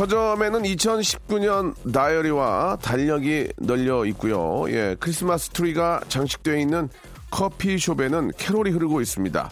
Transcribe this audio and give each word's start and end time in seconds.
서점에는 0.00 0.62
2019년 0.62 1.74
다이어리와 1.92 2.78
달력이 2.80 3.48
널려 3.58 4.06
있고요. 4.06 4.64
예, 4.70 4.96
크리스마스 4.98 5.50
트리가 5.50 6.00
장식되어 6.08 6.56
있는 6.56 6.88
커피숍에는 7.30 8.30
캐롤이 8.38 8.70
흐르고 8.70 9.02
있습니다. 9.02 9.50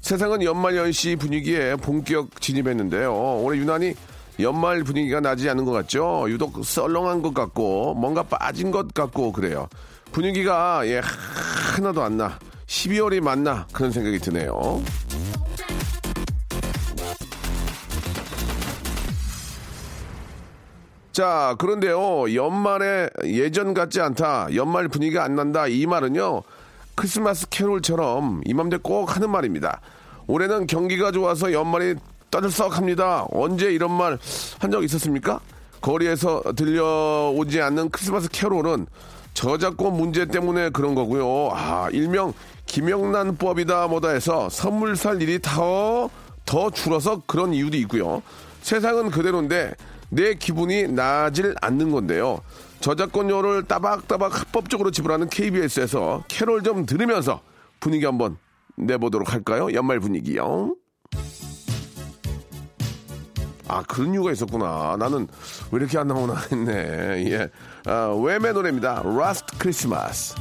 세상은 0.00 0.44
연말연시 0.44 1.16
분위기에 1.16 1.74
본격 1.74 2.40
진입했는데요. 2.40 3.40
올해 3.42 3.58
유난히 3.58 3.94
연말 4.38 4.84
분위기가 4.84 5.18
나지 5.18 5.50
않은 5.50 5.64
것 5.64 5.72
같죠? 5.72 6.26
유독 6.28 6.64
썰렁한 6.64 7.20
것 7.20 7.34
같고 7.34 7.94
뭔가 7.94 8.22
빠진 8.22 8.70
것 8.70 8.94
같고 8.94 9.32
그래요. 9.32 9.68
분위기가 10.12 10.86
예 10.86 11.00
하나도 11.74 12.04
안 12.04 12.16
나. 12.16 12.38
12월이 12.68 13.20
맞나 13.20 13.66
그런 13.72 13.90
생각이 13.90 14.20
드네요. 14.20 14.80
자, 21.20 21.54
그런데요. 21.58 22.34
연말에 22.34 23.10
예전 23.24 23.74
같지 23.74 24.00
않다. 24.00 24.48
연말 24.54 24.88
분위기가 24.88 25.22
안 25.22 25.34
난다. 25.36 25.66
이 25.66 25.84
말은요. 25.84 26.40
크리스마스 26.94 27.46
캐롤처럼 27.50 28.40
이맘때 28.46 28.78
꼭 28.82 29.14
하는 29.14 29.28
말입니다. 29.28 29.82
올해는 30.26 30.66
경기가 30.66 31.12
좋아서 31.12 31.52
연말이 31.52 31.96
떠들썩합니다. 32.30 33.26
언제 33.32 33.70
이런 33.70 33.92
말 33.92 34.18
한 34.60 34.70
적 34.70 34.82
있었습니까? 34.82 35.40
거리에서 35.82 36.42
들려오지 36.56 37.60
않는 37.60 37.90
크리스마스 37.90 38.30
캐롤은 38.30 38.86
저작권 39.34 39.98
문제 39.98 40.24
때문에 40.24 40.70
그런 40.70 40.94
거고요. 40.94 41.50
아, 41.52 41.88
일명 41.92 42.32
김영란법이다 42.64 43.88
뭐다 43.88 44.08
해서 44.08 44.48
선물 44.48 44.96
살 44.96 45.20
일이 45.20 45.38
더, 45.42 46.08
더 46.46 46.70
줄어서 46.70 47.20
그런 47.26 47.52
이유도 47.52 47.76
있고요. 47.76 48.22
세상은 48.62 49.10
그대로인데 49.10 49.74
내 50.10 50.34
기분이 50.34 50.88
나아질 50.88 51.54
않는 51.60 51.90
건데요. 51.90 52.40
저작권료를 52.80 53.64
따박따박 53.64 54.40
합법적으로 54.40 54.90
지불하는 54.90 55.28
KBS에서 55.28 56.24
캐롤 56.28 56.62
좀 56.62 56.86
들으면서 56.86 57.40
분위기 57.78 58.04
한번 58.04 58.36
내보도록 58.76 59.32
할까요? 59.32 59.72
연말 59.72 60.00
분위기요. 60.00 60.74
아, 63.68 63.82
그런 63.84 64.12
이유가 64.12 64.32
있었구나. 64.32 64.96
나는 64.98 65.28
왜 65.70 65.78
이렇게 65.80 65.96
안 65.96 66.08
나오나 66.08 66.34
했네. 66.50 66.72
예. 67.30 67.48
아, 67.86 68.08
웸의 68.08 68.52
노래입니다. 68.52 69.04
Last 69.06 69.46
Christmas. 69.60 70.34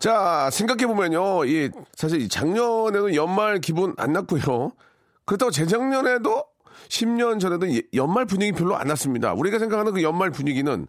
자, 0.00 0.48
생각해보면요. 0.50 1.44
이, 1.44 1.70
사실 1.94 2.22
이 2.22 2.28
작년에는 2.28 3.14
연말 3.14 3.60
기분 3.60 3.94
안 3.98 4.12
났고요. 4.14 4.72
그렇다고 5.26 5.50
재작년에도 5.52 6.44
10년 6.88 7.38
전에도 7.38 7.70
예- 7.72 7.82
연말 7.94 8.24
분위기 8.24 8.52
별로 8.52 8.76
안 8.76 8.88
났습니다. 8.88 9.34
우리가 9.34 9.58
생각하는 9.58 9.92
그 9.92 10.02
연말 10.02 10.30
분위기는 10.30 10.86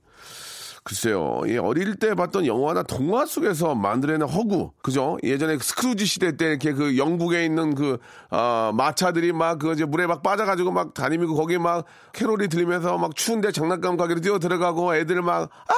글쎄요. 0.84 1.42
이 1.46 1.58
어릴 1.58 1.98
때 1.98 2.16
봤던 2.16 2.48
영화나 2.48 2.82
동화 2.82 3.26
속에서 3.28 3.76
만들어낸 3.76 4.28
허구. 4.28 4.72
그죠? 4.82 5.18
예전에 5.22 5.58
그 5.58 5.64
스크루지 5.64 6.06
시대 6.06 6.38
때 6.38 6.46
이렇게 6.48 6.72
그 6.74 6.98
영국에 6.98 7.46
있는 7.46 7.76
그, 7.76 8.00
아, 8.32 8.72
마차들이 8.74 9.32
막 9.34 9.60
그 9.60 9.74
이제 9.74 9.86
물에 9.86 10.08
막 10.08 10.24
빠져가지고 10.24 10.72
막 10.72 10.94
다니고 10.96 11.36
거기 11.36 11.60
막 11.60 11.86
캐롤이 12.14 12.48
들리면서 12.48 12.98
막 12.98 13.16
추운데 13.16 13.52
장난감 13.52 13.96
가게로 13.98 14.22
뛰어 14.22 14.40
들어가고 14.40 14.96
애들 14.96 15.22
막, 15.22 15.52
아! 15.68 15.74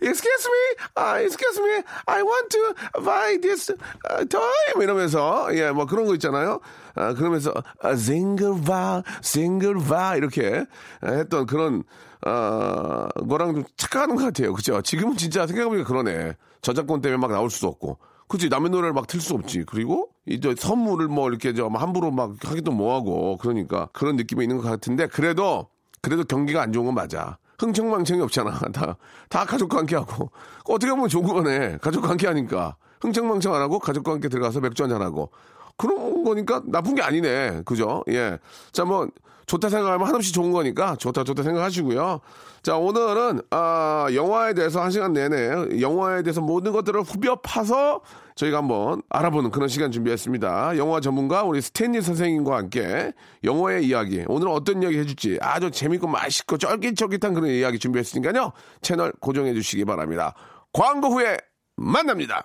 Excuse 0.00 0.48
me, 0.48 0.86
아, 0.94 1.20
excuse 1.20 1.60
me, 1.60 1.82
I 2.06 2.22
want 2.22 2.48
to 2.50 3.02
buy 3.02 3.38
this 3.40 3.70
uh, 4.10 4.24
toy. 4.28 4.42
뭐 4.74 4.82
이러면서, 4.82 5.48
예, 5.54 5.70
뭐 5.70 5.86
그런 5.86 6.06
거 6.06 6.14
있잖아요. 6.14 6.60
아, 6.94 7.14
그러면서, 7.14 7.52
아, 7.80 7.94
va, 7.94 9.02
single 9.22 9.80
va, 9.80 10.16
이렇게 10.16 10.64
했던 11.04 11.46
그런, 11.46 11.84
어, 12.26 13.08
거랑 13.28 13.54
좀 13.54 13.64
착각하는 13.76 14.16
것 14.16 14.24
같아요. 14.24 14.52
그죠? 14.52 14.80
지금은 14.82 15.16
진짜 15.16 15.46
생각해보니까 15.46 15.86
그러네. 15.88 16.34
저작권 16.60 17.00
때문에 17.00 17.18
막 17.20 17.30
나올 17.32 17.50
수도 17.50 17.68
없고. 17.68 17.98
그치 18.28 18.48
남의 18.48 18.70
노래를 18.70 18.94
막 18.94 19.06
틀 19.08 19.20
수 19.20 19.34
없지. 19.34 19.64
그리고 19.66 20.08
이제 20.24 20.54
선물을 20.56 21.08
뭐 21.08 21.28
이렇게 21.28 21.52
저 21.52 21.66
함부로 21.66 22.10
막 22.10 22.36
하기도 22.42 22.72
뭐하고 22.72 23.36
그러니까 23.38 23.88
그런 23.92 24.16
느낌이 24.16 24.44
있는 24.44 24.56
것 24.56 24.62
같은데 24.62 25.06
그래도 25.06 25.68
그래도 26.00 26.24
경기가 26.24 26.62
안 26.62 26.72
좋은 26.72 26.86
건 26.86 26.94
맞아. 26.94 27.36
흥청망청이 27.62 28.20
없잖아. 28.22 28.58
다, 28.74 28.96
다 29.28 29.44
가족과 29.44 29.78
함께 29.78 29.96
하고. 29.96 30.30
어떻게 30.64 30.90
보면 30.90 31.08
좋은 31.08 31.24
거네. 31.24 31.78
가족과 31.78 32.10
함께 32.10 32.26
하니까. 32.26 32.76
흥청망청 33.00 33.54
안 33.54 33.62
하고 33.62 33.78
가족과 33.78 34.12
함께 34.12 34.28
들어가서 34.28 34.60
맥주 34.60 34.82
한잔 34.82 35.00
하고. 35.00 35.30
그런 35.76 36.24
거니까 36.24 36.62
나쁜 36.66 36.94
게 36.94 37.02
아니네. 37.02 37.62
그죠? 37.64 38.04
예. 38.08 38.38
자, 38.72 38.84
뭐, 38.84 39.08
좋다 39.46 39.68
생각하면 39.68 40.06
한없이 40.06 40.32
좋은 40.32 40.52
거니까 40.52 40.96
좋다, 40.96 41.24
좋다 41.24 41.42
생각하시고요. 41.42 42.20
자, 42.62 42.76
오늘은, 42.76 43.42
아, 43.50 44.06
영화에 44.14 44.54
대해서 44.54 44.80
한 44.80 44.90
시간 44.90 45.12
내내 45.12 45.80
영화에 45.80 46.22
대해서 46.22 46.40
모든 46.40 46.72
것들을 46.72 47.02
후벼 47.02 47.36
파서 47.36 48.00
저희가 48.36 48.58
한번 48.58 49.02
알아보는 49.10 49.50
그런 49.50 49.68
시간 49.68 49.90
준비했습니다. 49.90 50.78
영화 50.78 51.00
전문가 51.00 51.42
우리 51.42 51.60
스탠리 51.60 52.00
선생님과 52.00 52.56
함께 52.56 53.12
영화의 53.44 53.86
이야기, 53.86 54.24
오늘은 54.26 54.52
어떤 54.52 54.82
이야기 54.82 54.98
해줄지 54.98 55.38
아주 55.40 55.70
재밌고 55.70 56.06
맛있고 56.06 56.56
쫄깃쫄깃한 56.56 57.34
그런 57.34 57.50
이야기 57.50 57.78
준비했으니까요. 57.78 58.52
채널 58.80 59.12
고정해 59.20 59.52
주시기 59.54 59.84
바랍니다. 59.84 60.34
광고 60.72 61.08
후에 61.08 61.36
만납니다. 61.76 62.44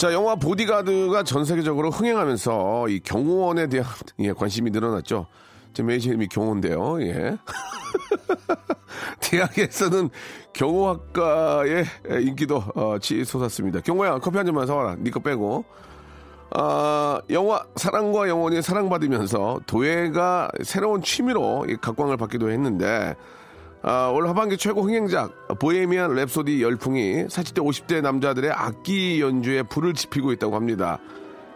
자, 0.00 0.14
영화 0.14 0.34
보디가드가 0.34 1.24
전 1.24 1.44
세계적으로 1.44 1.90
흥행하면서 1.90 2.88
이 2.88 3.00
경호원에 3.00 3.66
대한 3.66 3.86
예, 4.20 4.32
관심이 4.32 4.70
늘어났죠. 4.70 5.26
제 5.74 5.82
메이저 5.82 6.08
이름이 6.08 6.28
경호인데요. 6.28 7.02
예. 7.02 7.36
대학에서는 9.20 10.08
경호학과의 10.54 11.84
인기도 12.22 12.64
어, 12.74 12.96
치솟았습니다. 12.98 13.80
경호야 13.80 14.20
커피 14.20 14.38
한 14.38 14.46
잔만 14.46 14.66
사와라. 14.66 14.96
니거 15.00 15.20
빼고. 15.20 15.66
아, 16.52 17.20
영화 17.28 17.62
사랑과 17.76 18.26
영원히 18.26 18.62
사랑받으면서 18.62 19.60
도예가 19.66 20.50
새로운 20.62 21.02
취미로 21.02 21.66
이 21.68 21.76
각광을 21.76 22.16
받기도 22.16 22.50
했는데 22.50 23.16
아, 23.82 24.08
올 24.08 24.28
하반기 24.28 24.58
최고 24.58 24.82
흥행작 24.82 25.58
보헤미안 25.58 26.10
랩소디 26.10 26.60
열풍이 26.60 27.26
40대 27.26 27.64
50대 27.64 28.02
남자들의 28.02 28.50
악기 28.50 29.20
연주에 29.22 29.62
불을 29.62 29.94
지피고 29.94 30.32
있다고 30.32 30.54
합니다. 30.54 30.98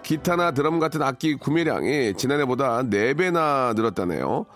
기타나 0.02 0.52
드럼 0.52 0.78
같은 0.78 1.02
악기 1.02 1.34
구매량이 1.34 2.14
지난해보다 2.14 2.82
4배나 2.84 3.74
늘었다네요. 3.74 4.46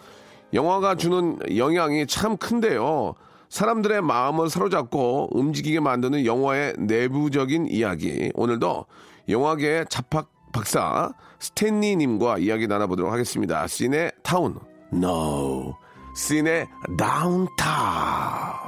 영화가 0.54 0.94
주는 0.94 1.38
영향이 1.56 2.06
참 2.06 2.36
큰데요. 2.36 3.14
사람들의 3.50 4.02
마음을 4.02 4.48
사로잡고 4.48 5.28
움직이게 5.32 5.80
만드는 5.80 6.24
영화의 6.24 6.74
내부적인 6.78 7.66
이야기. 7.68 8.30
오늘도 8.34 8.86
영화계의 9.28 9.86
잡학 9.88 10.30
박사 10.52 11.12
스탠리님과 11.38 12.38
이야기 12.38 12.66
나눠보도록 12.66 13.12
하겠습니다. 13.12 13.66
씬의 13.66 14.12
타운. 14.22 14.58
No. 14.92 15.76
씬의 16.18 16.66
다운타운. 16.98 18.58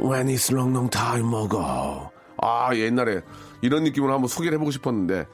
Once, 0.00 0.52
long, 0.52 0.72
long 0.72 0.90
time 0.90 1.34
ago. 1.34 2.10
아, 2.40 2.70
옛날에 2.74 3.22
이런 3.62 3.82
느낌으로 3.84 4.12
한번 4.12 4.28
소개를 4.28 4.54
해보고 4.56 4.70
싶었는데, 4.70 5.26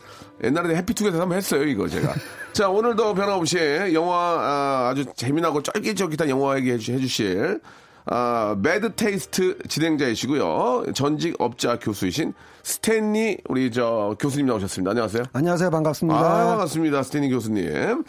옛날에 0.44 0.77
해피투게더 0.77 1.21
한번 1.21 1.37
했어요, 1.37 1.65
이거 1.65 1.89
제가. 1.89 2.15
자, 2.55 2.69
오늘도 2.69 3.15
변함없이 3.15 3.91
영화, 3.93 4.17
아, 4.17 4.89
아주 4.91 5.05
재미나고 5.17 5.62
쫄깃쫄깃한 5.62 6.29
영화 6.31 6.56
얘기 6.56 6.71
해주- 6.71 6.93
해주실, 6.94 7.61
아, 8.06 8.56
Mad 8.62 8.94
Taste 8.94 9.59
진행자이시고요. 9.69 10.93
전직 10.94 11.35
업자 11.41 11.79
교수이신 11.79 12.33
스탠리 12.62 13.38
우리 13.49 13.73
저 13.73 14.14
교수님 14.20 14.47
나오셨습니다. 14.47 14.91
안녕하세요. 14.93 15.25
안녕하세요. 15.32 15.70
반갑습니다. 15.70 16.19
아, 16.19 16.47
반갑습니다. 16.47 17.03
스탠리 17.03 17.29
교수님. 17.29 18.05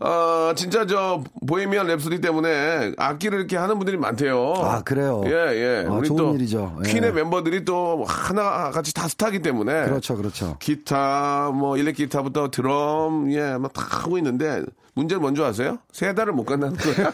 아, 0.00 0.52
진짜 0.56 0.86
저 0.86 1.22
보헤미안 1.46 1.86
랩소디 1.88 2.22
때문에 2.22 2.92
악기를 2.96 3.38
이렇게 3.38 3.56
하는 3.56 3.76
분들이 3.78 3.96
많대요. 3.98 4.54
아, 4.56 4.82
그래요? 4.82 5.22
예, 5.26 5.30
예. 5.30 5.86
아, 5.86 5.92
우리 5.92 6.08
좋은 6.08 6.16
또 6.18 6.34
일이죠. 6.34 6.78
예. 6.86 6.90
퀸의 6.90 7.12
멤버들이 7.12 7.64
또 7.66 8.04
하나 8.08 8.70
같이 8.70 8.94
다 8.94 9.06
스타기 9.08 9.40
때문에 9.42 9.84
그렇죠, 9.84 10.16
그렇죠. 10.16 10.56
기타, 10.58 11.50
뭐 11.54 11.76
일렉 11.76 11.96
기타부터 11.96 12.50
드럼, 12.50 13.30
예, 13.32 13.56
막 13.58 13.72
다 13.74 13.82
하고 13.82 14.16
있는데 14.18 14.62
문제를 14.94 15.20
먼저 15.20 15.44
아세요? 15.44 15.78
세 15.92 16.14
달을 16.14 16.32
못 16.32 16.44
간다는 16.44 16.76
거예요. 16.76 17.10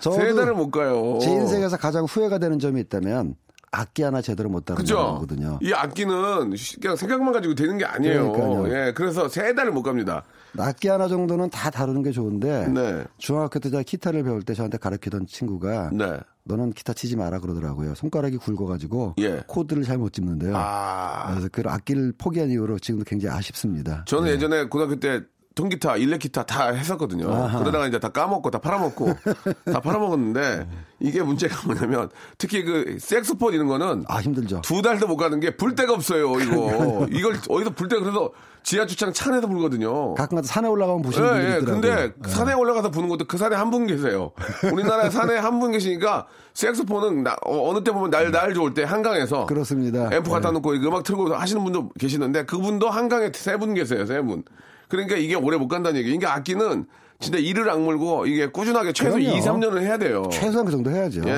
세 0.00 0.34
달을 0.34 0.54
못 0.54 0.70
가요. 0.70 1.18
제 1.20 1.30
인생에서 1.30 1.76
가장 1.76 2.04
후회가 2.04 2.38
되는 2.38 2.58
점이 2.58 2.80
있다면 2.80 3.34
악기 3.70 4.02
하나 4.02 4.20
제대로 4.22 4.48
못 4.48 4.64
그죠? 4.64 4.96
거거든요. 4.96 5.58
이 5.62 5.72
악기는 5.72 6.54
그냥 6.80 6.96
생각만 6.96 7.32
가지고 7.32 7.54
되는 7.54 7.78
게 7.78 7.84
아니에요. 7.84 8.32
그러니까요. 8.32 8.74
예, 8.74 8.92
그래서 8.92 9.28
세 9.28 9.54
달을 9.54 9.72
못 9.72 9.82
갑니다. 9.82 10.22
악기 10.58 10.88
하나 10.88 11.08
정도는 11.08 11.50
다 11.50 11.70
다루는 11.70 12.02
게 12.02 12.10
좋은데 12.10 12.68
네. 12.68 13.04
중학교 13.18 13.58
때 13.58 13.70
제가 13.70 13.82
기타를 13.82 14.22
배울 14.22 14.42
때 14.42 14.54
저한테 14.54 14.78
가르치던 14.78 15.26
친구가 15.26 15.90
네. 15.92 16.18
너는 16.44 16.72
기타 16.72 16.94
치지 16.94 17.16
마라 17.16 17.40
그러더라고요. 17.40 17.94
손가락이 17.94 18.38
굵어가지고 18.38 19.16
예. 19.18 19.42
코드를 19.46 19.82
잘 19.84 19.98
못 19.98 20.12
짚는데요. 20.12 20.54
아. 20.56 21.30
그래서 21.30 21.48
그 21.52 21.62
악기를 21.66 22.14
포기한 22.16 22.50
이후로 22.50 22.78
지금도 22.78 23.04
굉장히 23.04 23.36
아쉽습니다. 23.36 24.04
저는 24.06 24.24
네. 24.24 24.32
예전에 24.32 24.64
고등학교 24.64 24.98
때 24.98 25.20
통기타, 25.58 25.96
일렉기타 25.96 26.44
다 26.44 26.68
했었거든요. 26.70 27.26
그러다가 27.58 27.88
이제 27.88 27.98
다 27.98 28.10
까먹고 28.10 28.48
다 28.52 28.60
팔아먹고 28.60 29.12
다 29.72 29.80
팔아먹었는데 29.80 30.68
이게 31.00 31.20
문제가 31.20 31.66
뭐냐면 31.66 32.08
특히 32.38 32.62
그 32.62 32.96
색소폰 33.00 33.54
이런 33.54 33.66
거는 33.66 34.04
아 34.06 34.20
힘들죠. 34.20 34.60
두 34.62 34.80
달도 34.82 35.08
못 35.08 35.16
가는 35.16 35.40
게 35.40 35.56
불 35.56 35.74
데가 35.74 35.94
없어요. 35.94 36.38
이거 36.40 37.06
이걸 37.10 37.36
어디서 37.48 37.70
불 37.70 37.88
데가 37.88 38.02
그래서 38.02 38.30
지하 38.62 38.86
주차장 38.86 39.12
차내서 39.12 39.48
불거든요. 39.48 40.14
가끔가다 40.14 40.46
산에 40.46 40.68
올라가면 40.68 41.02
보시는 41.02 41.26
예, 41.28 41.32
분들이 41.32 41.52
예. 41.52 41.58
있더라고요. 41.58 42.12
근데 42.20 42.30
산에 42.30 42.52
올라가서 42.52 42.90
부는 42.92 43.08
것도 43.08 43.24
그 43.26 43.36
산에 43.36 43.56
한 43.56 43.70
분 43.70 43.86
계세요. 43.86 44.30
우리나라 44.72 45.08
산에 45.10 45.36
한 45.38 45.58
분 45.58 45.72
계시니까 45.72 46.26
색소폰은 46.54 47.24
나- 47.24 47.36
어, 47.44 47.68
어느 47.70 47.82
때 47.82 47.90
보면 47.90 48.10
날, 48.10 48.30
날 48.30 48.54
좋을 48.54 48.74
때 48.74 48.84
한강에서 48.84 49.46
그렇습니다. 49.46 50.08
앰프 50.12 50.30
갖다 50.30 50.50
예. 50.50 50.52
놓고 50.52 50.72
음악 50.74 51.02
틀고 51.02 51.34
하시는 51.34 51.62
분도 51.64 51.88
계시는데 51.98 52.44
그분도 52.44 52.88
한강에 52.90 53.32
세 53.34 53.56
분 53.58 53.74
계세요. 53.74 54.06
세 54.06 54.20
분. 54.20 54.44
그러니까 54.88 55.16
이게 55.16 55.34
오래 55.34 55.56
못 55.56 55.68
간다는 55.68 56.00
얘기. 56.00 56.12
이게 56.12 56.26
악기는 56.26 56.86
진짜 57.20 57.38
이를 57.38 57.68
악물고 57.68 58.26
이게 58.26 58.46
꾸준하게 58.46 58.92
최소 58.92 59.16
그럼요. 59.16 59.36
2, 59.36 59.40
3년을 59.40 59.80
해야 59.82 59.98
돼요. 59.98 60.28
최소한 60.30 60.64
그 60.64 60.70
정도 60.70 60.90
해야죠. 60.90 61.22
예, 61.26 61.30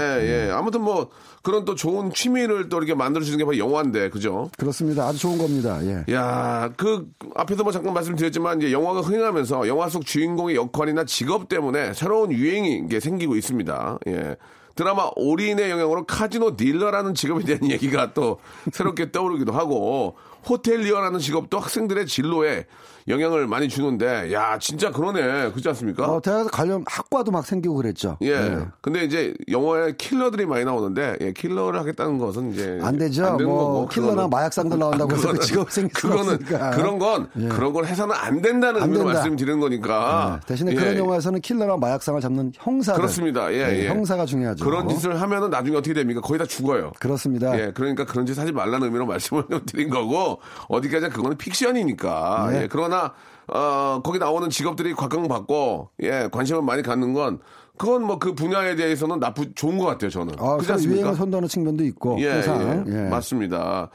예. 0.49 0.50
아무튼 0.52 0.82
뭐 0.82 1.08
그런 1.43 1.64
또 1.64 1.75
좋은 1.75 2.12
취미를 2.12 2.69
또 2.69 2.76
이렇게 2.76 2.94
만들어 2.94 3.25
주는 3.25 3.38
게 3.38 3.47
바로 3.47 3.56
영화인데, 3.56 4.11
그죠? 4.11 4.50
그렇습니다. 4.58 5.05
아주 5.06 5.19
좋은 5.19 5.38
겁니다. 5.38 5.79
예. 5.85 6.05
야, 6.12 6.70
그 6.76 7.06
앞에서 7.35 7.62
뭐 7.62 7.73
잠깐 7.73 7.94
말씀드렸지만 7.94 8.61
이제 8.61 8.73
영화가 8.73 9.00
흥행하면서 9.00 9.69
영화 9.69 9.88
속 9.88 10.05
주인공의 10.05 10.55
역할이나 10.56 11.05
직업 11.05 11.49
때문에 11.49 11.94
새로운 11.94 12.31
유행이 12.31 12.82
이게 12.85 13.00
생기고 13.00 13.37
있습니다. 13.37 14.00
예. 14.08 14.37
드라마 14.75 15.11
올인의 15.17 15.70
영향으로 15.70 16.05
카지노 16.05 16.56
딜러라는 16.56 17.14
직업에 17.14 17.44
대한 17.44 17.70
얘기가 17.70 18.12
또 18.12 18.38
새롭게 18.73 19.12
떠오르기도 19.12 19.52
하고 19.52 20.17
호텔리어라는 20.49 21.19
직업도 21.20 21.58
학생들의 21.58 22.06
진로에 22.06 22.67
영향을 23.08 23.47
많이 23.47 23.69
주는데 23.69 24.32
야 24.32 24.58
진짜 24.58 24.91
그러네 24.91 25.50
그렇지 25.50 25.69
않습니까? 25.69 26.06
어, 26.06 26.20
대학 26.20 26.50
관련 26.50 26.85
학과도 26.87 27.31
막 27.31 27.44
생기고 27.47 27.75
그랬죠. 27.76 28.17
예. 28.23 28.31
예. 28.31 28.67
근데 28.81 29.05
이제 29.05 29.35
영화에 29.50 29.93
킬러들이 29.97 30.47
많이 30.47 30.64
나오는데 30.64 31.17
예, 31.20 31.32
킬러를 31.32 31.79
하겠다는 31.81 32.19
것은 32.19 32.52
이제 32.52 32.79
안 32.82 32.99
되죠. 32.99 33.25
안 33.26 33.37
되는 33.37 33.50
뭐 33.50 33.58
거고, 33.73 33.88
킬러나 33.88 34.29
마약상들 34.29 34.79
나온다고 34.79 35.12
해서 35.12 35.32
그 35.32 35.38
직업 35.41 35.70
생길 35.70 35.93
그거는 35.94 36.35
없으니까. 36.35 36.70
그런 36.70 36.99
건 36.99 37.29
예. 37.38 37.49
그런 37.49 37.73
걸 37.73 37.87
해서는 37.87 38.14
안 38.14 38.43
된다는 38.43 38.76
안 38.82 38.88
의미로 38.88 39.05
된다. 39.05 39.20
말씀드리는 39.20 39.61
거니까. 39.61 40.41
네, 40.43 40.47
대신에 40.47 40.73
예. 40.73 40.75
그런 40.76 40.97
영화에서는 40.97 41.41
킬러나 41.41 41.76
마약상을 41.76 42.20
잡는 42.20 42.52
형사들. 42.56 43.00
그렇습니다. 43.00 43.52
예, 43.52 43.67
네, 43.67 43.85
예. 43.85 43.88
형사가 43.88 44.26
중요하죠. 44.26 44.64
그런 44.64 44.88
짓을 44.88 45.20
하면은 45.20 45.50
나중에 45.50 45.76
어떻게 45.76 45.94
됩니까? 45.94 46.20
거의 46.20 46.38
다 46.38 46.44
죽어요. 46.44 46.93
그렇습니다. 46.99 47.58
예, 47.58 47.73
그러니까 47.73 48.05
그런 48.05 48.26
짓 48.26 48.38
하지 48.38 48.52
말라는 48.52 48.87
의미로 48.87 49.06
말씀을 49.06 49.44
좀 49.50 49.61
드린 49.67 49.88
거고 49.91 50.41
어디까지 50.69 51.08
그거는 51.11 51.37
픽션이니까. 51.38 52.49
네. 52.50 52.62
예, 52.62 52.67
그 52.69 52.81
러나 52.90 53.12
어, 53.48 54.00
거기 54.02 54.19
나오는 54.19 54.48
직업들이 54.50 54.94
각광받고 54.94 55.90
예, 56.02 56.28
관심을 56.31 56.62
많이 56.62 56.82
갖는 56.82 57.12
건 57.14 57.40
그건 57.76 58.04
뭐 58.04 58.19
그 58.19 58.34
분야에 58.34 58.76
대해서는 58.76 59.19
나쁘 59.20 59.54
좋은 59.54 59.78
것 59.78 59.87
같아요, 59.87 60.10
저는. 60.10 60.34
아, 60.38 60.52
그렇지 60.56 60.72
않습니까? 60.72 61.00
유행을 61.00 61.16
선도하는 61.16 61.48
측면도 61.48 61.82
있고 61.84 62.19
예, 62.20 62.26
예. 62.26 62.84
예. 62.87 63.08
맞습니다. 63.08 63.88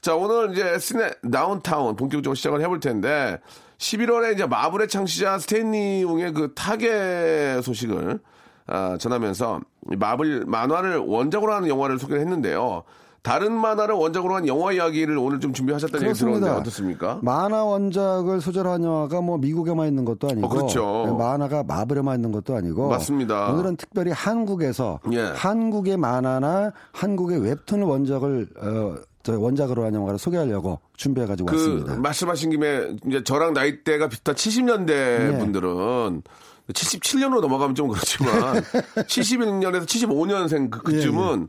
자, 0.00 0.14
오늘 0.14 0.52
이제 0.52 0.78
시네 0.78 1.10
다운타운 1.32 1.96
본격적으로 1.96 2.36
시작을 2.36 2.60
해볼 2.62 2.78
텐데 2.78 3.40
11월에 3.78 4.34
이제 4.34 4.46
마블의 4.46 4.86
창시자 4.86 5.38
스탠리 5.40 6.04
웅의 6.04 6.32
그 6.34 6.52
타계 6.54 7.60
소식을 7.62 8.20
아, 8.68 8.96
전하면서 8.98 9.60
이 9.90 9.96
마블 9.96 10.44
만화를 10.46 10.98
원작으로 10.98 11.52
하는 11.52 11.68
영화를 11.68 11.98
소개를 11.98 12.22
했는데요. 12.22 12.84
다른 13.22 13.52
만화를 13.52 13.94
원작으로 13.94 14.34
한 14.34 14.48
영화 14.48 14.72
이야기를 14.72 15.16
오늘 15.16 15.38
좀 15.38 15.52
준비하셨다는 15.52 16.08
얘기 16.08 16.18
들었는데. 16.18 16.48
어떻습니까? 16.50 17.20
만화 17.22 17.64
원작을 17.64 18.40
소재로 18.40 18.70
한 18.70 18.82
영화가 18.82 19.20
뭐 19.20 19.38
미국에만 19.38 19.86
있는 19.86 20.04
것도 20.04 20.28
아니고 20.28 20.46
어, 20.46 20.50
그렇죠. 20.50 21.04
네, 21.06 21.12
만화가 21.16 21.62
마블에만 21.62 22.16
있는 22.16 22.32
것도 22.32 22.56
아니고 22.56 22.88
맞습니다. 22.88 23.52
오늘은 23.52 23.76
특별히 23.76 24.10
한국에서 24.10 24.98
예. 25.12 25.20
한국의 25.36 25.98
만화나 25.98 26.72
한국의 26.90 27.40
웹툰 27.42 27.82
원작을 27.82 28.48
어, 28.58 28.96
저 29.22 29.38
원작으로 29.38 29.84
한 29.84 29.94
영화를 29.94 30.18
소개하려고 30.18 30.80
준비해 30.96 31.24
가지고 31.24 31.46
그 31.46 31.54
왔습니다. 31.54 31.96
말씀하신 31.96 32.50
김에 32.50 32.88
이제 33.06 33.22
저랑 33.22 33.52
나이대가 33.52 34.08
비슷한 34.08 34.34
70년대 34.34 34.86
네. 34.86 35.38
분들은 35.38 36.22
77년으로 36.72 37.40
넘어가면 37.40 37.76
좀 37.76 37.86
그렇지만 37.86 38.62
71년에서 39.06 39.84
75년생 39.84 40.70
그, 40.70 40.92
예, 40.92 40.96
그쯤은 40.96 41.48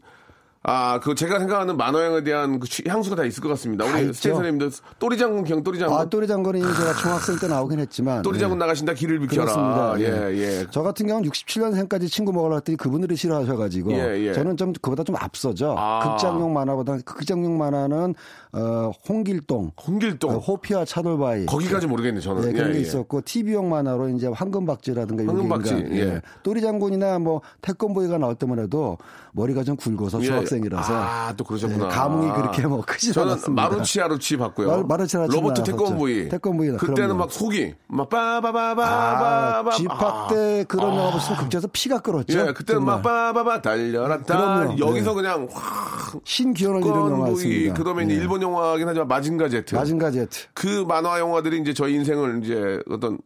아, 0.65 0.97
그 1.01 1.13
제가 1.13 1.39
생각하는 1.39 1.75
만화영에 1.75 2.23
대한 2.23 2.57
그 2.57 2.67
취- 2.69 2.83
향수가 2.87 3.17
다 3.17 3.25
있을 3.25 3.43
것 3.43 3.49
같습니다. 3.49 3.83
다 3.85 3.97
우리. 3.97 4.13
스테이 4.13 4.33
선생님도 4.33 4.69
또리장군 4.97 5.43
경 5.43 5.61
또리장군 5.61 5.97
아, 5.99 6.05
또리 6.05 6.25
장군이 6.25 6.61
제가 6.61 6.93
중학생 6.93 7.35
때 7.37 7.47
나오긴 7.49 7.79
했지만 7.79 8.21
또리장군 8.21 8.57
예. 8.57 8.59
나가신다 8.59 8.93
길을 8.93 9.19
비켜라. 9.19 9.43
그렇습니다. 9.45 9.99
예, 9.99 10.37
예. 10.37 10.65
저 10.71 10.81
같은 10.81 11.05
경우는 11.07 11.29
67년생까지 11.29 12.09
친구 12.09 12.31
먹으러 12.31 12.55
갔더니 12.55 12.77
그분들이 12.77 13.17
싫어하셔가지고 13.17 13.91
예, 13.91 14.27
예. 14.27 14.33
저는 14.33 14.55
좀 14.55 14.71
그보다 14.81 15.03
좀 15.03 15.17
앞서죠. 15.17 15.75
아. 15.77 15.99
극장용 16.17 16.53
만화보다 16.53 16.97
극장용 17.03 17.57
만화는 17.57 18.15
어, 18.53 18.91
홍길동, 19.09 19.71
홍길동 19.85 20.31
어, 20.31 20.37
호피와 20.37 20.85
차돌바위 20.85 21.45
거기까지 21.47 21.87
모르겠네 21.87 22.21
저는. 22.21 22.47
예, 22.47 22.53
그런 22.53 22.69
예, 22.69 22.73
게 22.73 22.77
예. 22.77 22.81
있었고 22.83 23.21
TV용 23.25 23.69
만화로 23.69 24.09
이제 24.09 24.27
황금박쥐라든가 24.27 25.25
황금박쥐, 25.25 25.73
예. 25.91 26.21
똘이 26.43 26.61
장군이나 26.61 27.19
뭐 27.19 27.41
태권브이가 27.61 28.17
나올 28.17 28.35
때만 28.35 28.59
해도 28.59 28.97
머리가 29.33 29.63
좀 29.65 29.75
굵어서 29.75 30.21
예. 30.21 30.25
중학생 30.25 30.52
이라서 30.65 30.93
아, 30.95 31.33
또 31.37 31.43
그러셨구나. 31.43 31.85
예, 31.85 31.89
감흥이 31.89 32.31
그렇게 32.33 32.67
뭐 32.67 32.81
크지 32.85 33.13
저는 33.13 33.31
않았습니다. 33.33 33.61
마루치 33.69 34.01
아루치 34.01 34.37
봤고요. 34.37 34.67
마- 34.67 34.83
마루치 34.83 35.17
아루치 35.17 35.35
로보트. 35.35 35.63
태권브이. 35.63 36.29
태권브이, 36.29 36.71
그때는. 36.77 37.17
막 37.17 37.31
속이 37.31 37.73
막 37.87 38.07
아, 38.13 38.41
빠바바바바바. 38.41 39.71
집합 39.71 40.29
때 40.29 40.65
그런 40.67 40.95
영화 40.95 41.11
보시면 41.11 41.39
극장에서 41.39 41.67
피가 41.71 41.99
끓었죠. 41.99 42.39
예, 42.47 42.53
그때는 42.53 42.83
막 42.83 43.01
정말. 43.03 43.33
빠바바 43.33 43.61
달려라 43.61 44.21
달. 44.21 44.77
여기서 44.79 45.09
네. 45.11 45.15
그냥 45.15 45.47
확 45.51 46.19
신기원을 46.23 46.81
이런 46.85 47.11
영화였습니다. 47.11 47.73
그다음에 47.73 48.03
예. 48.09 48.13
일본 48.13 48.41
영화긴 48.41 48.87
하지만 48.87 49.07
마징가 49.07 49.49
제트. 49.49 49.75
마징가 49.75 50.11
제트. 50.11 50.47
그 50.53 50.85
만화 50.87 51.19
영화들이 51.19 51.59
이제 51.61 51.73
저희 51.73 51.93
인생을 51.95 52.41
이제 52.43 52.79
어떤 52.89 53.17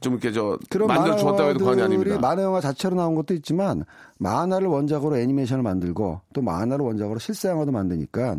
좀 0.00 0.12
이렇게 0.14 0.32
저 0.32 0.58
만들어 0.86 1.16
주었다고 1.16 1.50
해도 1.50 1.64
과언이 1.64 1.82
아닙니다. 1.82 2.18
만화 2.20 2.42
영화 2.42 2.60
자체로 2.60 2.94
나온 2.94 3.14
것도 3.14 3.34
있지만 3.34 3.84
만화를 4.18 4.68
원작으로 4.68 5.16
애니메이션을 5.16 5.62
만들고 5.62 6.20
또 6.32 6.42
만화를 6.42 6.84
원작으로 6.84 7.18
실사 7.18 7.48
영화도 7.48 7.72
만드니까 7.72 8.36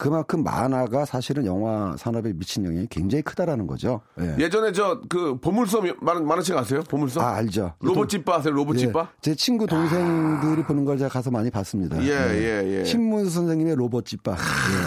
그만큼 0.00 0.42
만화가 0.42 1.04
사실은 1.04 1.44
영화 1.44 1.94
산업에 1.98 2.32
미친 2.32 2.64
영향이 2.64 2.86
굉장히 2.88 3.20
크다라는 3.22 3.66
거죠. 3.66 4.00
예. 4.18 4.34
예전에 4.38 4.72
저 4.72 4.98
그 5.10 5.38
보물섬 5.38 5.92
만 6.00 6.26
만화책 6.26 6.56
아세요? 6.56 6.82
보물섬? 6.88 7.22
아 7.22 7.34
알죠. 7.34 7.74
로봇집바 7.80 8.36
아세요? 8.36 8.54
로봇집바? 8.54 9.00
예. 9.00 9.06
제 9.20 9.34
친구 9.34 9.66
동생들이 9.66 10.62
보는 10.64 10.86
걸 10.86 10.96
제가 10.96 11.10
가서 11.10 11.30
많이 11.30 11.50
봤습니다. 11.50 12.02
예, 12.02 12.08
예, 12.08 12.78
예. 12.80 12.84
신문수 12.84 13.30
선생님의 13.30 13.76
로봇 13.76 13.99
찌빠. 13.99 14.32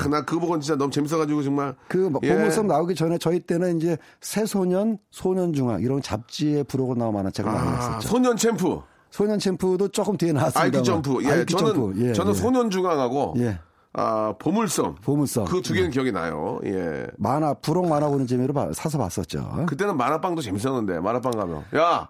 예. 0.06 0.10
나 0.10 0.26
그거 0.26 0.42
보고 0.42 0.60
진짜 0.60 0.76
너무 0.76 0.90
재밌어가지고 0.90 1.44
정말. 1.44 1.76
그뭐 1.88 2.20
예. 2.24 2.34
보물섬 2.34 2.66
나오기 2.66 2.96
전에 2.96 3.20
저희 3.20 3.40
때는 3.40 3.78
이제 3.78 3.98
새소년, 4.22 4.98
소년중앙 5.12 5.82
이런 5.82 6.02
잡지에 6.02 6.64
부록으로 6.64 6.98
나온 6.98 7.14
만화책을 7.14 7.52
많이 7.52 7.68
아, 7.68 7.76
했었죠. 7.76 8.08
소년 8.08 8.36
챔프, 8.36 8.80
소년 9.12 9.38
챔프도 9.38 9.90
조금 9.90 10.18
뒤에 10.18 10.32
나왔습니다. 10.32 10.80
아이큐 10.80 10.84
점프. 10.84 11.24
예, 11.24 11.32
아이큐 11.32 11.46
저는 11.56 11.74
점프. 11.76 12.02
예, 12.04 12.14
저는 12.14 12.32
예. 12.32 12.36
소년 12.36 12.70
중앙하고 12.72 13.36
예. 13.38 13.60
아 13.94 14.34
보물섬. 14.40 14.96
보물섬. 15.04 15.46
그 15.46 15.62
두 15.62 15.74
개는 15.74 15.92
기억이 15.92 16.12
나요. 16.12 16.60
예. 16.66 17.06
만화 17.18 17.54
부록 17.54 17.88
만화 17.88 18.08
보는 18.10 18.26
재미로 18.26 18.54
봐- 18.54 18.72
사서 18.74 18.98
봤었죠. 18.98 19.66
그때는 19.68 19.96
만화방도 19.98 20.42
재밌었는데 20.42 21.00
만화방 21.00 21.32
가면 21.34 21.64
야, 21.76 22.10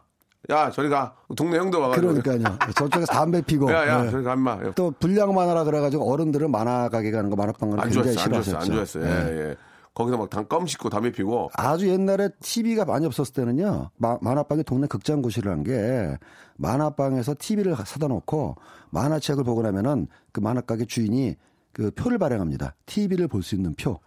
야 0.50 0.72
저리 0.72 0.88
가. 0.90 1.14
동네 1.36 1.58
형도 1.58 1.82
와가지고. 1.82 2.22
그러니까요. 2.22 2.58
저쪽에서 2.76 3.06
담배 3.12 3.42
피고. 3.42 3.70
야, 3.72 3.86
야, 3.88 4.06
예. 4.06 4.12
저리 4.12 4.24
가 4.24 4.34
임마. 4.34 4.72
또 4.76 4.92
불량 4.98 5.34
만화라 5.36 5.66
그래가지고 5.66 6.10
어른들은 6.10 6.52
만화 6.52 6.88
가게 6.88 7.12
가는 7.12 7.30
거 7.30 7.36
만화방 7.36 7.70
가는 7.72 7.76
거안 7.76 7.90
굉장히 7.90 8.14
좋았어, 8.16 8.26
안 8.30 8.32
좋았어, 8.44 8.58
안 8.58 8.64
싫어하셨죠. 8.66 9.00
좋았어. 9.02 9.10
예, 9.34 9.50
예. 9.50 9.56
거기서 9.94 10.18
막껌 10.18 10.66
씹고 10.66 10.90
담배 10.90 11.12
피고. 11.12 11.50
아주 11.56 11.88
옛날에 11.90 12.30
TV가 12.42 12.86
많이 12.86 13.06
없었을 13.06 13.34
때는요, 13.34 13.90
마- 13.98 14.18
만화방에 14.22 14.64
동네 14.64 14.88
극장고시라는 14.88 15.64
게 15.64 16.18
만화방에서 16.58 17.36
TV를 17.38 17.76
사다 17.86 18.08
놓고 18.08 18.56
만화책을 18.92 19.44
보고 19.44 19.62
나면은 19.62 20.08
그 20.32 20.40
만화가게 20.40 20.86
주인이 20.86 21.36
그 21.74 21.92
표를 21.92 22.18
발행합니다. 22.18 22.76
TV를 22.86 23.28
볼 23.28 23.42
수 23.44 23.56
있는 23.56 23.74
표. 23.76 24.00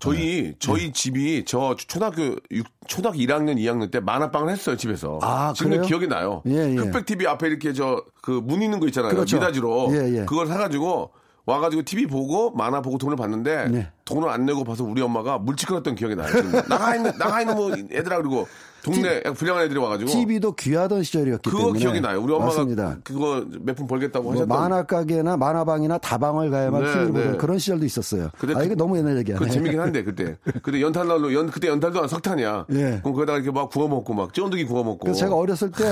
저희 0.00 0.54
저희 0.58 0.92
집이 0.92 1.44
저 1.46 1.74
초등학교 1.76 2.36
6, 2.50 2.66
초등학교 2.88 3.18
1학년 3.20 3.56
2학년 3.56 3.90
때 3.90 4.00
만화방을 4.00 4.52
했어요 4.52 4.76
집에서. 4.76 5.18
아, 5.22 5.52
지금도 5.54 5.76
그래요? 5.76 5.86
기억이 5.88 6.08
나요. 6.08 6.42
예, 6.46 6.72
예. 6.72 6.76
흑백 6.76 7.06
TV 7.06 7.26
앞에 7.26 7.46
이렇게 7.46 7.72
저 7.72 8.04
그 8.20 8.32
문 8.42 8.60
있는 8.62 8.80
거 8.80 8.86
있잖아요. 8.88 9.12
그렇죠. 9.14 9.36
미닫이로. 9.36 9.88
예, 9.92 10.20
예. 10.20 10.24
그걸 10.26 10.46
사가지고 10.46 11.10
와가지고 11.46 11.82
TV 11.84 12.06
보고 12.06 12.50
만화 12.50 12.82
보고 12.82 12.98
돈을 12.98 13.16
받는데 13.16 13.68
네. 13.68 13.92
돈을 14.04 14.28
안 14.28 14.44
내고 14.44 14.64
봐서 14.64 14.82
우리 14.84 15.00
엄마가 15.00 15.38
물치끓었던 15.38 15.94
기억이 15.94 16.16
나요. 16.16 16.28
지금. 16.28 16.52
나가 16.68 16.96
있는 16.96 17.16
나가 17.18 17.40
있는 17.40 17.54
뭐 17.54 17.70
애들아 17.72 18.16
그리고 18.18 18.46
동네 18.84 19.22
불량한 19.22 19.64
애들이 19.64 19.78
와가지고 19.78 20.10
TV도 20.10 20.52
귀하던 20.52 21.02
시절이었기 21.02 21.48
그거 21.50 21.62
때문에. 21.64 21.78
기억이 21.80 22.00
나요. 22.00 22.20
우리 22.22 22.32
엄마가 22.32 22.50
맞습니다. 22.52 22.96
그거 23.02 23.44
몇 23.60 23.74
푼 23.74 23.86
벌겠다고 23.86 24.22
뭐 24.24 24.32
하셨던. 24.34 24.48
만화 24.48 24.82
가게나 24.84 25.36
만화방이나 25.36 25.98
다방을 25.98 26.50
가야만 26.50 26.82
네, 26.82 26.88
TV를 26.92 27.06
보던 27.12 27.32
네. 27.32 27.38
그런 27.38 27.58
시절도 27.58 27.84
있었어요. 27.84 28.30
근데 28.38 28.54
아 28.54 28.58
그- 28.58 28.64
이거 28.66 28.74
너무 28.74 28.96
옛날 28.98 29.16
얘기야. 29.18 29.36
그 29.36 29.48
재미긴 29.50 29.80
한데 29.80 30.04
그때 30.04 30.36
그때 30.62 30.80
연탄날로 30.80 31.32
연 31.34 31.50
그때 31.50 31.68
연탄도 31.68 32.00
한 32.02 32.08
석탄이야. 32.08 32.66
예. 32.70 33.00
그럼 33.02 33.14
거기다가 33.14 33.38
이렇게 33.38 33.50
막 33.50 33.70
구워 33.70 33.88
먹고 33.88 34.14
막 34.14 34.32
쫀득이 34.34 34.64
구워 34.66 34.84
먹고. 34.84 34.98
그래서 34.98 35.20
제가 35.20 35.34
어렸을 35.34 35.70
때 35.72 35.84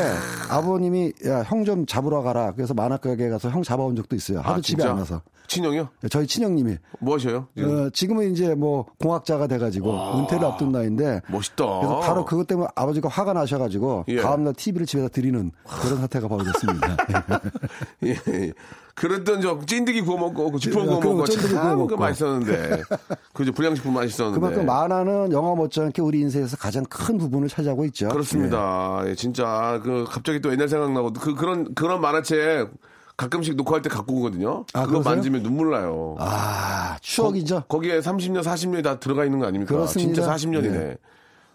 아버님이 0.50 1.12
야 1.26 1.42
형 1.44 1.62
좀 1.64 1.87
잡으러 1.87 2.22
가라. 2.22 2.52
그래서 2.56 2.75
만화 2.75 2.96
가게 2.96 3.28
가서 3.28 3.49
형 3.49 3.62
잡아온 3.62 3.94
적도 3.96 4.16
있어요. 4.16 4.38
하도 4.40 4.54
아, 4.54 4.61
집에? 4.61 4.82
안 4.84 4.99
와서. 4.99 5.22
친형이요? 5.46 5.88
저희 6.11 6.26
친형님이 6.26 6.76
뭐 6.99 7.14
하셔요? 7.16 7.46
지금? 7.56 7.87
어, 7.87 7.90
지금 7.92 8.18
은 8.20 8.32
이제 8.32 8.54
뭐 8.54 8.87
공학자가 8.99 9.46
돼가지고 9.46 10.18
은퇴를 10.20 10.44
앞둔 10.46 10.72
나이인데 10.72 11.20
멋있다. 11.28 11.64
그래서 11.64 12.00
바로 12.00 12.25
그것 12.25 12.46
때문에 12.46 12.68
아버지가 12.82 13.08
화가 13.08 13.32
나셔가지고 13.32 14.04
예. 14.08 14.16
다음날 14.20 14.54
TV를 14.54 14.86
집에다 14.86 15.08
드리는 15.08 15.50
그런 15.82 16.00
사태가 16.00 16.28
벌어졌습니다. 16.28 16.96
예, 18.04 18.16
예. 18.28 18.52
그랬던 18.94 19.40
저 19.40 19.58
찐득이 19.64 20.02
구워 20.02 20.18
먹고 20.18 20.52
그 20.52 20.58
주포 20.58 20.82
구워 20.82 20.96
예, 20.96 21.00
그런 21.00 21.16
먹고 21.16 21.26
참 21.26 21.68
먹고. 21.68 21.86
그 21.86 21.94
맛있었는데 21.94 22.82
그저 23.32 23.52
불량식품 23.52 23.94
맛있었는데. 23.94 24.38
그만큼 24.38 24.66
만화는 24.66 25.32
영화 25.32 25.54
못지않게 25.54 26.02
우리 26.02 26.20
인생에서 26.20 26.56
가장 26.56 26.84
큰 26.84 27.16
부분을 27.18 27.48
차지하고 27.48 27.84
있죠. 27.86 28.08
그렇습니다. 28.08 29.02
예, 29.06 29.14
진짜 29.14 29.80
그 29.82 30.04
갑자기 30.08 30.40
또 30.40 30.52
옛날 30.52 30.68
생각나고 30.68 31.12
그 31.14 31.34
그런 31.34 31.74
그런 31.74 32.00
만화책 32.00 32.70
가끔씩 33.16 33.56
녹화할 33.56 33.82
때 33.82 33.88
갖고 33.88 34.14
오거든요. 34.16 34.64
아, 34.72 34.80
그거 34.80 34.94
그러세요? 34.98 35.14
만지면 35.14 35.42
눈물 35.42 35.70
나요. 35.70 36.16
아, 36.18 36.96
추억이죠. 37.00 37.64
거, 37.68 37.78
기에 37.80 38.00
30년, 38.00 38.42
40년이 38.42 38.82
다 38.82 38.98
들어가 38.98 39.24
있는 39.24 39.38
거 39.38 39.46
아닙니까? 39.46 39.74
그렇습니다. 39.74 40.14
진짜 40.14 40.34
40년이네. 40.34 40.74
예. 40.74 40.96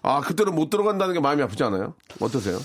아, 0.01 0.22
그때는 0.22 0.56
못 0.56 0.70
들어간다는 0.70 1.13
게 1.13 1.20
마음이 1.20 1.42
아프지 1.42 1.63
않아요? 1.63 1.94
어떠세요? 2.20 2.58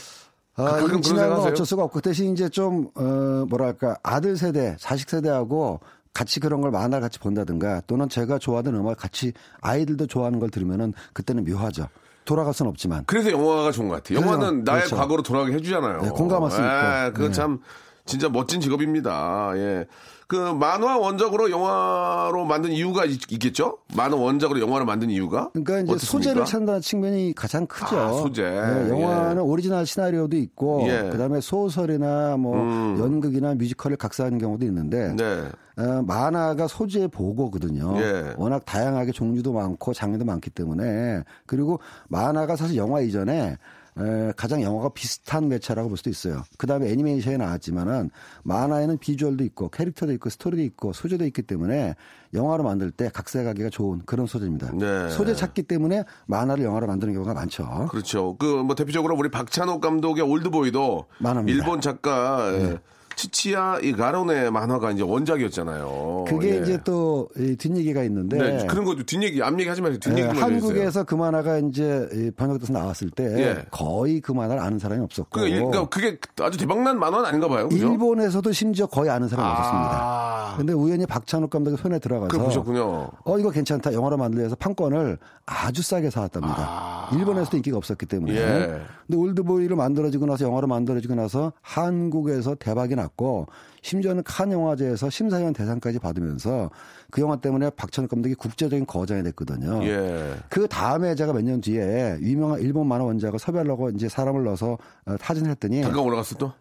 아, 0.57 0.65
가끔 0.65 0.87
이건 0.89 1.03
지난 1.03 1.31
건? 1.31 1.41
어쩔 1.41 1.65
수가 1.65 1.85
없고 1.85 1.95
그 1.95 2.03
대신 2.03 2.33
이제 2.33 2.49
좀, 2.49 2.89
어, 2.95 3.47
뭐랄까, 3.49 3.97
아들 4.03 4.37
세대, 4.37 4.77
자식 4.79 5.09
세대하고 5.09 5.81
같이 6.13 6.41
그런 6.41 6.61
걸 6.61 6.71
만화를 6.71 7.01
같이 7.01 7.19
본다든가 7.19 7.83
또는 7.87 8.09
제가 8.09 8.39
좋아하는 8.39 8.75
음악 8.75 8.99
같이 8.99 9.33
아이들도 9.63 10.07
좋아하는 10.07 10.41
걸 10.41 10.51
들으면은 10.51 10.93
그때는 11.15 11.45
묘하죠. 11.45 11.89
돌아갈 12.25 12.55
수는 12.55 12.71
없지만. 12.71 13.05
그래서 13.07 13.33
영화가 13.33 13.73
좋은 13.73 13.89
것 13.89 13.97
같아요. 13.97 14.21
영화는 14.21 14.63
나의 14.65 14.81
그렇죠. 14.81 14.97
과거로 14.97 15.23
돌아가게 15.23 15.55
해주잖아요. 15.55 16.03
네, 16.03 16.09
공감할 16.11 16.51
수 16.51 16.61
예, 16.61 17.07
있고. 17.07 17.15
그거 17.15 17.29
네. 17.29 17.33
참 17.33 17.59
진짜 18.05 18.29
멋진 18.29 18.61
직업입니다. 18.61 19.53
예. 19.57 19.87
그 20.33 20.55
만화 20.55 20.97
원작으로 20.97 21.51
영화로 21.51 22.47
만든 22.47 22.73
이유가 22.73 23.05
있, 23.05 23.19
겠죠 23.39 23.77
만화 23.95 24.17
원작으로 24.17 24.61
영화를 24.61 24.87
만든 24.87 25.11
이유가? 25.11 25.51
그러니까 25.53 25.81
이제 25.81 25.93
어떻습니까? 25.93 26.07
소재를 26.07 26.45
찾는다는 26.47 26.81
측면이 26.81 27.35
가장 27.37 27.67
크죠. 27.67 28.01
아, 28.01 28.13
소재. 28.15 28.43
네, 28.43 28.89
영화는 28.89 29.43
오리지널 29.43 29.85
시나리오도 29.85 30.39
있고 30.39 30.87
예. 30.89 31.01
음. 31.01 31.11
그다음에 31.11 31.43
소설이나 31.43 32.39
뭐 32.39 32.57
연극이나 32.99 33.53
뮤지컬을 33.57 33.99
각사하는 33.99 34.39
경우도 34.39 34.65
있는데 34.65 35.15
네. 35.15 35.51
어, 35.77 36.03
만화가 36.03 36.67
소재 36.67 37.09
보고거든요. 37.09 37.95
예. 38.01 38.33
워낙 38.39 38.65
다양하게 38.65 39.13
종류도 39.13 39.53
많고 39.53 39.93
장르도 39.93 40.25
많기 40.25 40.49
때문에 40.49 41.25
그리고 41.45 41.79
만화가 42.09 42.57
사실 42.57 42.79
영화 42.79 43.03
이전에 43.03 43.59
에, 43.99 44.33
가장 44.37 44.63
영화가 44.63 44.91
비슷한 44.95 45.49
매체라고 45.49 45.89
볼 45.91 45.99
수도 45.99 46.09
있어요. 46.09 46.43
그 46.57 46.67
다음에 46.67 46.91
애니메이션이 46.91 47.37
나왔지만은 47.37 48.09
만화에는 48.43 48.97
비주얼도 48.99 49.45
있고 49.45 49.69
캐릭터도 49.69 50.13
있고 50.15 50.31
스토리도 50.31 50.63
있고 50.63 50.93
소재도 50.95 51.27
있기 51.27 51.43
때문에 51.43 51.95
영화로 52.33 52.65
만들 52.65 52.91
때 52.91 53.11
각색하기가 53.13 53.69
좋은 53.69 54.01
그런 54.07 54.27
소재입니다. 54.27 54.73
네. 54.73 55.11
소재 55.11 55.35
찾기 55.35 55.65
때문에 55.65 56.05
만화를 56.27 56.65
영화로 56.65 56.87
만드는 56.87 57.13
경우가 57.13 57.35
많죠. 57.35 57.89
그렇죠. 57.91 58.37
그 58.39 58.63
뭐 58.63 58.75
대표적으로 58.75 59.17
우리 59.17 59.29
박찬욱 59.31 59.81
감독의 59.81 60.23
올드보이도 60.25 61.07
만화입니다. 61.19 61.57
일본 61.59 61.81
작가 61.81 62.51
예, 62.55 62.79
치치야 63.17 63.79
이 63.83 63.93
가론의 63.93 64.51
만화가 64.51 64.91
이제 64.93 65.03
원작이었잖아요. 65.03 66.25
그게 66.29 66.57
예. 66.57 66.63
이제 66.63 66.79
또이 66.85 67.57
뒷얘기가 67.57 68.03
있는데 68.05 68.39
네, 68.39 68.67
그런 68.67 68.85
것도 68.85 69.05
뒷얘기, 69.05 69.43
앞얘기 69.43 69.69
하지 69.69 69.81
마세요. 69.81 69.97
예, 69.97 69.99
뒷얘기만 70.01 70.31
해주세요. 70.37 70.45
한국에서 70.45 71.05
그 71.05 71.15
만화가 71.15 71.59
이제 71.59 72.09
이 72.13 72.31
번역돼서 72.31 72.73
나왔을 72.73 73.11
때 73.11 73.25
예. 73.25 73.65
거의 73.71 74.21
그 74.21 74.33
만화를 74.33 74.63
아는 74.63 74.79
사람이 74.79 75.03
없었고 75.05 75.41
그 75.41 75.47
일- 75.47 75.57
그러니까 75.65 75.89
그게 75.89 76.19
아주 76.41 76.59
대박난 76.59 76.99
만화는 76.99 77.25
아닌가 77.27 77.49
봐요. 77.49 77.69
그죠? 77.69 77.91
일본에서도 77.91 78.53
심지어 78.53 78.87
거의 78.87 79.11
아는 79.11 79.29
사람이 79.29 79.47
아. 79.49 79.53
없었습니다. 79.53 80.55
근데 80.59 80.73
우연히 80.75 81.07
박찬욱 81.07 81.51
감독의 81.51 81.79
손에 81.79 81.99
들어가서 81.99 82.43
보셨군요. 82.43 83.09
어 83.25 83.39
이거 83.39 83.51
괜찮다 83.51 83.93
영화로 83.95 84.17
만들어서 84.19 84.55
판권을 84.57 85.19
아주 85.47 85.83
싸게 85.83 86.11
사왔답니다. 86.11 87.09
일본에서도 87.13 87.57
인기가 87.57 87.77
없었기 87.77 88.07
때문에. 88.07 88.39
아. 88.39 88.43
예. 88.43 88.81
근데 89.07 89.17
올드보이를 89.17 89.77
만들어지고 89.77 90.27
나서 90.27 90.45
영화로 90.45 90.67
만들어지고 90.67 91.15
나서 91.15 91.53
한국에서 91.63 92.55
대박이 92.55 92.95
났고 93.03 93.47
심지어는 93.83 94.23
칸 94.23 94.53
영화제에서 94.53 95.11
심사위원 95.11 95.53
대상까지 95.53 95.99
받으면서 95.99 96.71
그 97.11 97.21
영화 97.21 97.37
때문에 97.37 97.71
박찬욱 97.71 98.11
감독이 98.11 98.35
국제적인 98.35 98.87
거장이 98.87 99.23
됐거든요. 99.25 99.85
예. 99.85 100.35
그 100.49 100.67
다음에 100.69 101.15
제가 101.15 101.33
몇 101.33 101.43
년 101.43 101.61
뒤에 101.61 102.19
유명한 102.21 102.61
일본 102.61 102.87
만화 102.87 103.05
원작을 103.05 103.39
섭외하려고 103.39 103.91
이제 103.91 104.09
사람을 104.09 104.45
넣어서 104.45 104.79
어, 105.07 105.17
타진을 105.21 105.51
했더니 105.51 105.83
잠깐 105.83 106.01
올라갔어 106.05 106.37
또? 106.37 106.53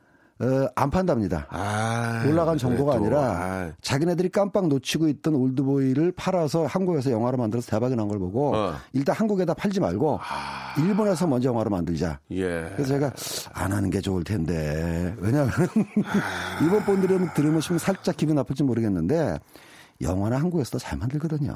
어, 0.42 0.68
안 0.76 0.90
판답니다. 0.90 1.46
아, 1.50 2.24
올라간 2.28 2.58
정도가 2.58 2.94
그래, 2.98 3.10
또. 3.10 3.18
아니라 3.20 3.32
아, 3.32 3.72
자기네들이 3.82 4.30
깜빡 4.30 4.68
놓치고 4.68 5.08
있던 5.10 5.36
올드보이를 5.36 6.14
팔아서 6.14 6.66
한국에서 6.66 7.12
영화로 7.12 7.38
만들어서 7.38 7.70
대박이 7.70 7.96
난 7.96 8.08
걸 8.08 8.18
보고 8.18 8.56
어. 8.56 8.74
일단 8.94 9.16
한국에다 9.16 9.54
팔지 9.54 9.80
말고 9.80 10.20
일본에서 10.80 11.28
먼저 11.28 11.50
영화로 11.50 11.70
만들자. 11.70 12.20
예. 12.32 12.72
그래서 12.76 12.86
제가 12.94 13.12
안 13.54 13.72
하는 13.72 13.90
게 13.92 14.02
좋을 14.02 14.24
텐데 14.24 15.14
왜냐하면 15.20 15.52
일본 16.62 16.84
분들이 16.84 17.18
들으면 17.36 17.62
좀 17.62 17.78
살짝 17.78 18.18
기분 18.18 18.36
나쁠지 18.36 18.64
모르겠는데 18.64 19.38
영화는 20.02 20.38
한국에서도 20.38 20.80
잘 20.80 20.98
만들거든요. 20.98 21.56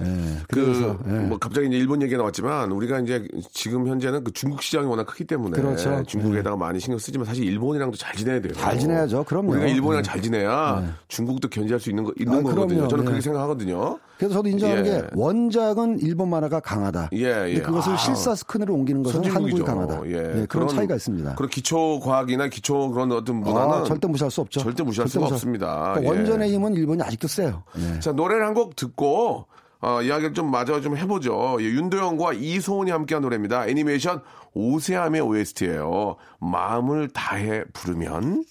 예, 0.00 0.04
그, 0.48 0.64
그래서 0.64 0.98
예. 1.06 1.10
뭐 1.26 1.38
갑자기 1.38 1.68
이제 1.68 1.76
일본 1.76 2.02
얘기가 2.02 2.18
나왔지만 2.18 2.72
우리가 2.72 3.00
이제 3.00 3.26
지금 3.52 3.86
현재는 3.86 4.24
그 4.24 4.32
중국 4.32 4.62
시장이 4.62 4.86
워낙 4.86 5.04
크기 5.06 5.24
때문에 5.24 5.60
그렇죠. 5.60 6.02
중국에다가 6.04 6.56
많이 6.56 6.80
신경 6.80 6.98
쓰지만 6.98 7.26
사실 7.26 7.44
일본이랑도 7.44 7.96
잘 7.96 8.14
지내야 8.16 8.40
돼요. 8.40 8.52
잘 8.54 8.78
지내야죠. 8.78 9.24
그럼요. 9.24 9.52
우리가 9.52 9.66
일본이랑 9.66 10.02
네. 10.02 10.08
잘 10.08 10.20
지내야 10.22 10.96
중국도 11.08 11.48
견제할 11.48 11.78
수 11.80 11.90
있는 11.90 12.04
거 12.04 12.12
있는 12.18 12.34
아, 12.38 12.42
거거든요. 12.42 12.66
그럼요. 12.66 12.88
저는 12.88 13.04
네. 13.04 13.08
그렇게 13.10 13.20
생각하거든요. 13.22 13.98
그래서 14.18 14.34
저도 14.34 14.48
인정하는 14.48 14.86
예. 14.86 14.90
게 14.90 15.02
원작은 15.14 15.98
일본 16.00 16.30
만화가 16.30 16.60
강하다. 16.60 17.08
예, 17.14 17.48
예. 17.54 17.60
그것을 17.60 17.92
아. 17.92 17.96
실사 17.96 18.34
스크린으로 18.36 18.72
옮기는 18.74 19.02
것은 19.02 19.24
한국이. 19.24 19.62
강하다. 19.62 20.02
예. 20.06 20.12
네, 20.22 20.46
그런, 20.48 20.68
차이가 20.68 20.94
있습니다. 20.94 21.34
그런 21.34 21.50
기초 21.50 21.98
과학이나 22.00 22.48
기초 22.48 22.90
그런 22.90 23.10
어떤 23.12 23.36
문화는 23.36 23.74
아, 23.74 23.84
절대 23.84 24.06
무시할 24.06 24.30
수 24.30 24.40
없죠. 24.40 24.60
절대 24.60 24.82
무시할 24.84 25.08
수가 25.08 25.24
무시할- 25.26 25.34
없습니다. 25.34 25.92
그러니까 25.94 26.02
예. 26.04 26.08
원전의 26.18 26.52
힘은 26.52 26.74
일본이 26.74 27.02
아직도 27.02 27.26
세요. 27.28 27.62
예. 27.78 27.98
자, 28.00 28.12
노래를 28.12 28.46
한 28.46 28.52
곡 28.52 28.76
듣고, 28.76 29.46
어, 29.82 30.00
이야기를 30.00 30.32
좀 30.32 30.50
마저 30.50 30.80
좀 30.80 30.96
해보죠. 30.96 31.58
예, 31.60 31.64
윤도현과 31.64 32.34
이소은이 32.34 32.90
함께한 32.90 33.22
노래입니다. 33.22 33.66
애니메이션 33.66 34.22
오세암의 34.54 35.20
OST예요. 35.20 36.16
마음을 36.38 37.08
다해 37.08 37.64
부르면. 37.72 38.44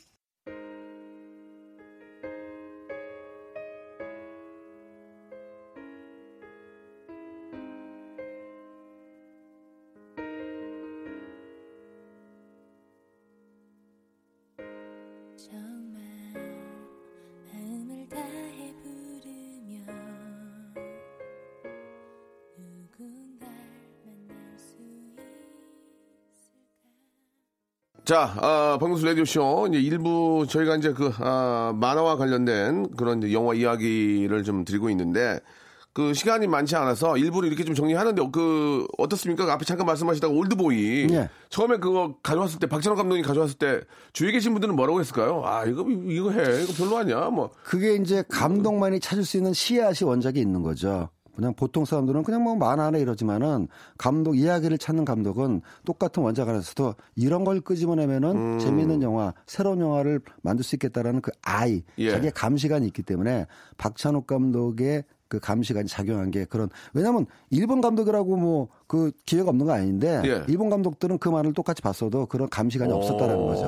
자, 28.11 28.33
아, 28.41 28.77
박명수 28.77 29.05
라디오쇼. 29.05 29.67
이제 29.69 29.79
일부 29.79 30.45
저희가 30.45 30.75
이제 30.75 30.91
그, 30.91 31.13
아, 31.19 31.71
만화와 31.73 32.17
관련된 32.17 32.91
그런 32.97 33.31
영화 33.31 33.53
이야기를 33.53 34.43
좀 34.43 34.65
드리고 34.65 34.89
있는데, 34.89 35.39
그 35.93 36.13
시간이 36.13 36.47
많지 36.47 36.75
않아서 36.75 37.15
일부러 37.15 37.47
이렇게 37.47 37.63
좀 37.63 37.73
정리하는데, 37.73 38.21
그, 38.33 38.85
어떻습니까? 38.97 39.45
그 39.45 39.51
앞에 39.53 39.63
잠깐 39.63 39.87
말씀하시다가 39.87 40.33
올드보이. 40.33 41.07
예. 41.11 41.29
처음에 41.47 41.77
그거 41.77 42.17
가져왔을 42.21 42.59
때, 42.59 42.67
박찬호 42.67 42.97
감독이 42.97 43.21
가져왔을 43.21 43.57
때, 43.57 43.79
주위에 44.11 44.33
계신 44.33 44.51
분들은 44.51 44.75
뭐라고 44.75 44.99
했을까요? 44.99 45.43
아, 45.45 45.63
이거, 45.63 45.85
이거 45.89 46.31
해. 46.31 46.63
이거 46.63 46.73
별로 46.83 46.97
아니야. 46.97 47.29
뭐. 47.29 47.49
그게 47.63 47.95
이제 47.95 48.25
감독만이 48.27 48.99
찾을 48.99 49.23
수 49.23 49.37
있는 49.37 49.53
씨앗이 49.53 50.05
원작에 50.05 50.33
있는 50.35 50.63
거죠. 50.63 51.07
그냥 51.35 51.53
보통 51.53 51.85
사람들은 51.85 52.23
그냥 52.23 52.43
뭐 52.43 52.55
만화나 52.55 52.97
이러지만은 52.97 53.67
감독 53.97 54.37
이야기를 54.37 54.77
찾는 54.77 55.05
감독은 55.05 55.61
똑같은 55.85 56.23
원작 56.23 56.49
안에서도 56.49 56.95
이런 57.15 57.43
걸 57.43 57.61
끄집어내면은 57.61 58.29
음. 58.31 58.59
재미있는 58.59 59.01
영화, 59.01 59.33
새로운 59.45 59.79
영화를 59.79 60.21
만들 60.41 60.63
수 60.63 60.75
있겠다라는 60.75 61.21
그 61.21 61.31
아이, 61.41 61.83
예. 61.97 62.11
자기의 62.11 62.31
감시관이 62.33 62.85
있기 62.87 63.03
때문에 63.03 63.47
박찬욱 63.77 64.27
감독의 64.27 65.03
그 65.27 65.39
감시관이 65.39 65.87
작용한 65.87 66.29
게 66.29 66.43
그런 66.43 66.69
왜냐하면 66.93 67.25
일본 67.49 67.79
감독이라고 67.81 68.35
뭐 68.35 68.81
그 68.91 69.09
기회가 69.25 69.51
없는 69.51 69.65
거 69.65 69.71
아닌데 69.71 70.21
예. 70.25 70.43
일본 70.49 70.69
감독들은 70.69 71.17
그 71.19 71.29
말을 71.29 71.53
똑같이 71.53 71.81
봤어도 71.81 72.25
그런 72.25 72.49
감시관이 72.49 72.91
없었다라는 72.91 73.45
거죠. 73.45 73.63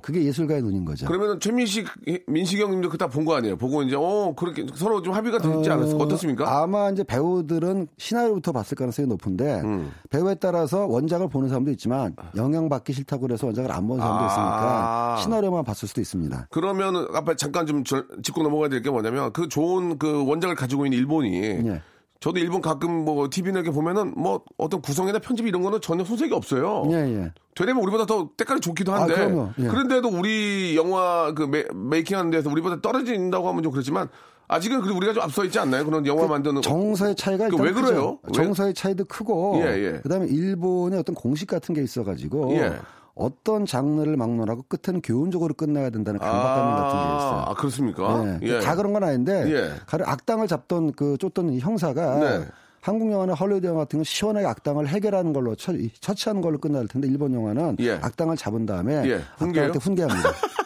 어. 0.00 0.02
그게 0.02 0.24
예술가의 0.24 0.62
눈인 0.62 0.84
거죠. 0.84 1.06
그러면 1.06 1.38
최민식, 1.40 1.86
민식 2.26 2.58
형님도 2.60 2.88
그다 2.88 3.06
본 3.08 3.24
거 3.24 3.34
아니에요? 3.36 3.56
보고 3.56 3.82
이제, 3.82 3.94
어, 3.96 4.34
그렇게 4.34 4.66
서로 4.74 5.02
좀 5.02 5.12
합의가 5.12 5.38
되지 5.38 5.70
않았어? 5.70 5.96
어떻습니까? 5.96 6.62
아마 6.62 6.88
이제 6.90 7.04
배우들은 7.04 7.88
시나리오부터 7.98 8.52
봤을 8.52 8.76
가능성이 8.76 9.06
높은데 9.08 9.60
음. 9.60 9.90
배우에 10.08 10.34
따라서 10.36 10.86
원작을 10.86 11.28
보는 11.28 11.48
사람도 11.48 11.70
있지만 11.72 12.16
영향받기 12.36 12.92
싫다고 12.92 13.22
그래서 13.22 13.46
원작을 13.46 13.70
안 13.70 13.86
보는 13.86 14.00
사람도 14.02 14.24
아. 14.24 14.26
있으니까 14.26 15.16
시나리오만 15.22 15.64
봤을 15.64 15.86
수도 15.86 16.00
있습니다. 16.00 16.48
그러면 16.50 17.06
아까 17.12 17.36
잠깐 17.36 17.66
좀 17.66 17.84
절- 17.84 18.06
짚고 18.22 18.42
넘어가야 18.42 18.68
될 18.70 18.80
게 18.82 18.88
뭐냐면 18.90 19.30
그 19.34 19.46
좋은 19.48 19.98
그 19.98 20.24
원작을 20.26 20.54
가지고 20.54 20.86
있는 20.86 20.96
일본이 20.98 21.36
예. 21.42 21.82
저도 22.20 22.38
일본 22.38 22.60
가끔 22.60 23.04
뭐 23.06 23.28
TV나 23.30 23.60
이렇게 23.60 23.70
보면은 23.74 24.12
뭐 24.14 24.42
어떤 24.58 24.82
구성이나 24.82 25.18
편집 25.20 25.46
이런 25.46 25.62
거는 25.62 25.80
전혀 25.80 26.04
손색이 26.04 26.34
없어요. 26.34 26.84
예, 26.90 26.96
예. 26.96 27.32
되려면 27.54 27.82
우리보다 27.82 28.04
더 28.04 28.28
때깔이 28.36 28.60
좋기도 28.60 28.92
한데 28.92 29.14
아. 29.16 29.52
예. 29.58 29.66
그런데도 29.66 30.08
우리 30.08 30.76
영화 30.76 31.32
그 31.34 31.44
메, 31.44 31.98
이킹 31.98 32.18
하는 32.18 32.30
데서 32.30 32.50
우리보다 32.50 32.80
떨어진다고 32.82 33.48
하면 33.48 33.62
좀 33.62 33.72
그렇지만 33.72 34.08
아직은 34.48 34.80
그래도 34.82 34.96
우리가 34.98 35.14
좀 35.14 35.22
앞서 35.22 35.44
있지 35.44 35.58
않나요? 35.58 35.84
그런 35.86 36.04
영화 36.06 36.26
만드는 36.26 36.60
정서의 36.60 37.14
차이가 37.14 37.48
그 37.48 37.56
왜 37.56 37.72
그래요? 37.72 38.18
정서의 38.34 38.74
차이도 38.74 39.06
크고 39.06 39.62
예, 39.64 39.68
예. 39.78 40.00
그다음에 40.02 40.26
일본의 40.26 40.98
어떤 40.98 41.14
공식 41.14 41.48
같은 41.48 41.74
게 41.74 41.82
있어 41.82 42.04
가지고 42.04 42.52
예. 42.54 42.72
어떤 43.14 43.66
장르를 43.66 44.16
막론하고 44.16 44.64
끝에는 44.68 45.02
교훈적으로 45.02 45.54
끝나야 45.54 45.90
된다는 45.90 46.18
강박감 46.20 46.76
같은 46.76 46.98
게 46.98 47.16
있어요. 47.16 47.44
아, 47.46 47.54
그렇습니까? 47.54 48.38
예. 48.42 48.60
다 48.60 48.74
그런 48.74 48.92
건 48.92 49.04
아닌데 49.04 49.44
예. 49.48 49.72
가령 49.86 50.08
악당을 50.08 50.48
잡던 50.48 50.92
그 50.92 51.16
쫓던 51.18 51.52
이 51.52 51.58
형사가 51.58 52.18
네. 52.18 52.46
한국 52.80 53.12
영화나 53.12 53.34
헐리우드 53.34 53.66
영화 53.66 53.80
같은 53.80 53.98
건 53.98 54.04
시원하게 54.04 54.46
악당을 54.46 54.88
해결하는 54.88 55.32
걸로 55.32 55.54
처, 55.54 55.72
처치하는 56.00 56.40
걸로 56.40 56.58
끝날 56.58 56.88
텐데 56.88 57.08
일본 57.08 57.34
영화는 57.34 57.76
예. 57.80 57.92
악당을 57.92 58.36
잡은 58.36 58.64
다음에 58.64 59.02
예. 59.06 59.20
악당한테 59.38 59.78
훈계합니다. 59.78 60.30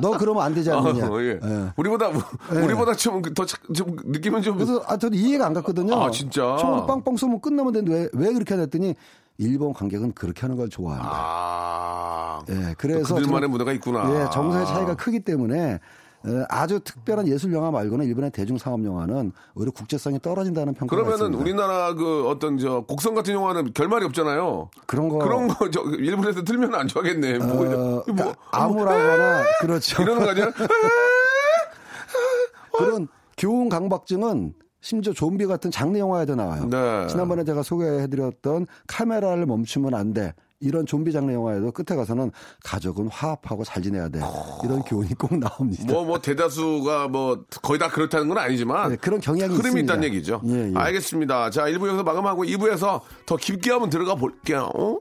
너 0.00 0.12
그러면 0.12 0.42
안 0.42 0.54
되지 0.54 0.70
않느냐. 0.70 1.08
어, 1.08 1.20
예. 1.20 1.38
예. 1.42 1.72
우리보다 1.76 2.10
우리보다 2.50 2.94
좀더좀 2.94 3.96
느낌은 4.06 4.42
좀 4.42 4.56
그래서 4.56 4.82
아, 4.86 4.96
저도 4.96 5.16
이해가 5.16 5.46
안 5.46 5.54
갔거든요. 5.54 5.94
아, 5.94 6.10
진짜? 6.10 6.56
총을 6.58 6.86
빵빵 6.86 7.16
쏘면 7.16 7.40
끝나면 7.40 7.72
되는데 7.72 7.94
왜, 7.94 8.08
왜 8.12 8.32
그렇게 8.32 8.54
하냐 8.54 8.62
했더니 8.62 8.94
일본 9.40 9.72
관객은 9.72 10.12
그렇게 10.12 10.42
하는 10.42 10.56
걸 10.56 10.68
좋아한다. 10.68 11.08
아. 11.10 12.42
예, 12.50 12.74
그래서 12.76 13.14
그들만의 13.14 13.48
저는- 13.48 13.50
문화가 13.50 13.72
있구나. 13.72 14.04
예, 14.26 14.30
정서의 14.30 14.66
차이가 14.66 14.94
크기 14.94 15.20
때문에 15.20 15.78
어, 16.22 16.44
아주 16.50 16.80
특별한 16.80 17.28
예술 17.28 17.50
영화 17.54 17.70
말고는 17.70 18.04
일본의 18.04 18.30
대중 18.32 18.58
상업 18.58 18.84
영화는 18.84 19.32
오히려 19.54 19.72
국제성이 19.72 20.20
떨어진다는 20.20 20.74
평가가 20.74 21.02
그러면은 21.02 21.32
있습니다. 21.32 21.42
우리나라 21.42 21.94
그 21.94 22.28
어떤 22.28 22.58
저 22.58 22.82
곡성 22.86 23.14
같은 23.14 23.32
영화는 23.32 23.72
결말이 23.72 24.04
없잖아요. 24.04 24.68
그런 24.86 25.08
거 25.08 25.16
그런 25.16 25.48
거 25.48 25.70
저 25.70 25.80
일본에서 25.80 26.44
틀면 26.44 26.74
안 26.74 26.88
좋아하겠네. 26.88 27.38
뭐, 27.38 27.48
어, 27.48 27.64
이거 27.64 27.78
뭐 27.78 28.02
그러니까 28.04 28.34
암울하거나 28.52 29.42
그렇죠. 29.62 30.02
이러는 30.02 30.22
거 30.24 30.30
아니야? 30.32 30.50
그런 32.76 33.08
교훈 33.38 33.70
강박증은 33.70 34.52
심지어 34.80 35.12
좀비 35.12 35.46
같은 35.46 35.70
장르 35.70 35.98
영화에도 35.98 36.34
나와요. 36.34 36.66
네. 36.66 37.06
지난번에 37.08 37.44
제가 37.44 37.62
소개해드렸던 37.62 38.66
카메라를 38.86 39.46
멈추면 39.46 39.94
안 39.94 40.12
돼. 40.12 40.32
이런 40.62 40.84
좀비 40.84 41.12
장르 41.12 41.32
영화에도 41.32 41.72
끝에 41.72 41.96
가서는 41.96 42.30
가족은 42.64 43.08
화합하고 43.08 43.64
잘 43.64 43.82
지내야 43.82 44.08
돼. 44.10 44.20
이런 44.62 44.82
교훈이 44.82 45.14
꼭 45.14 45.38
나옵니다. 45.38 45.84
뭐, 45.86 46.04
뭐, 46.04 46.20
대다수가 46.20 47.08
뭐, 47.08 47.44
거의 47.62 47.78
다 47.78 47.88
그렇다는 47.88 48.28
건 48.28 48.36
아니지만. 48.38 48.90
네, 48.90 48.96
그런 48.96 49.20
경향이 49.20 49.54
흐름이 49.54 49.80
있습니다. 49.80 49.94
있다는 49.94 50.04
얘기죠. 50.04 50.42
예, 50.46 50.70
예. 50.70 50.72
알겠습니다. 50.74 51.50
자, 51.50 51.64
1부 51.64 51.88
여기서 51.88 52.02
마감하고 52.02 52.44
2부에서 52.44 53.00
더 53.24 53.36
깊게 53.36 53.70
한번 53.70 53.88
들어가 53.88 54.14
볼게요. 54.14 54.70
어? 54.74 54.98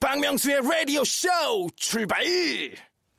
박명수의 0.00 0.60
라디오 0.62 1.04
쇼 1.04 1.28
출발! 1.76 2.24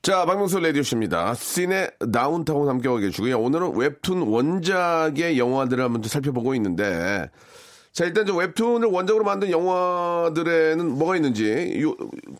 자, 0.01 0.25
박명수 0.25 0.59
라디오쇼입니다. 0.59 1.33
씬의 1.33 1.91
다운타운 2.13 2.69
함께하고 2.69 2.99
계시고요. 2.99 3.37
오늘은 3.37 3.75
웹툰 3.75 4.21
원작의 4.21 5.37
영화들을 5.37 5.83
한번 5.83 6.01
좀 6.01 6.09
살펴보고 6.09 6.55
있는데, 6.55 7.29
자, 7.91 8.05
일단 8.05 8.25
저 8.25 8.33
웹툰을 8.33 8.87
원작으로 8.87 9.25
만든 9.25 9.51
영화들에는 9.51 10.97
뭐가 10.97 11.17
있는지, 11.17 11.81
요, 11.81 11.95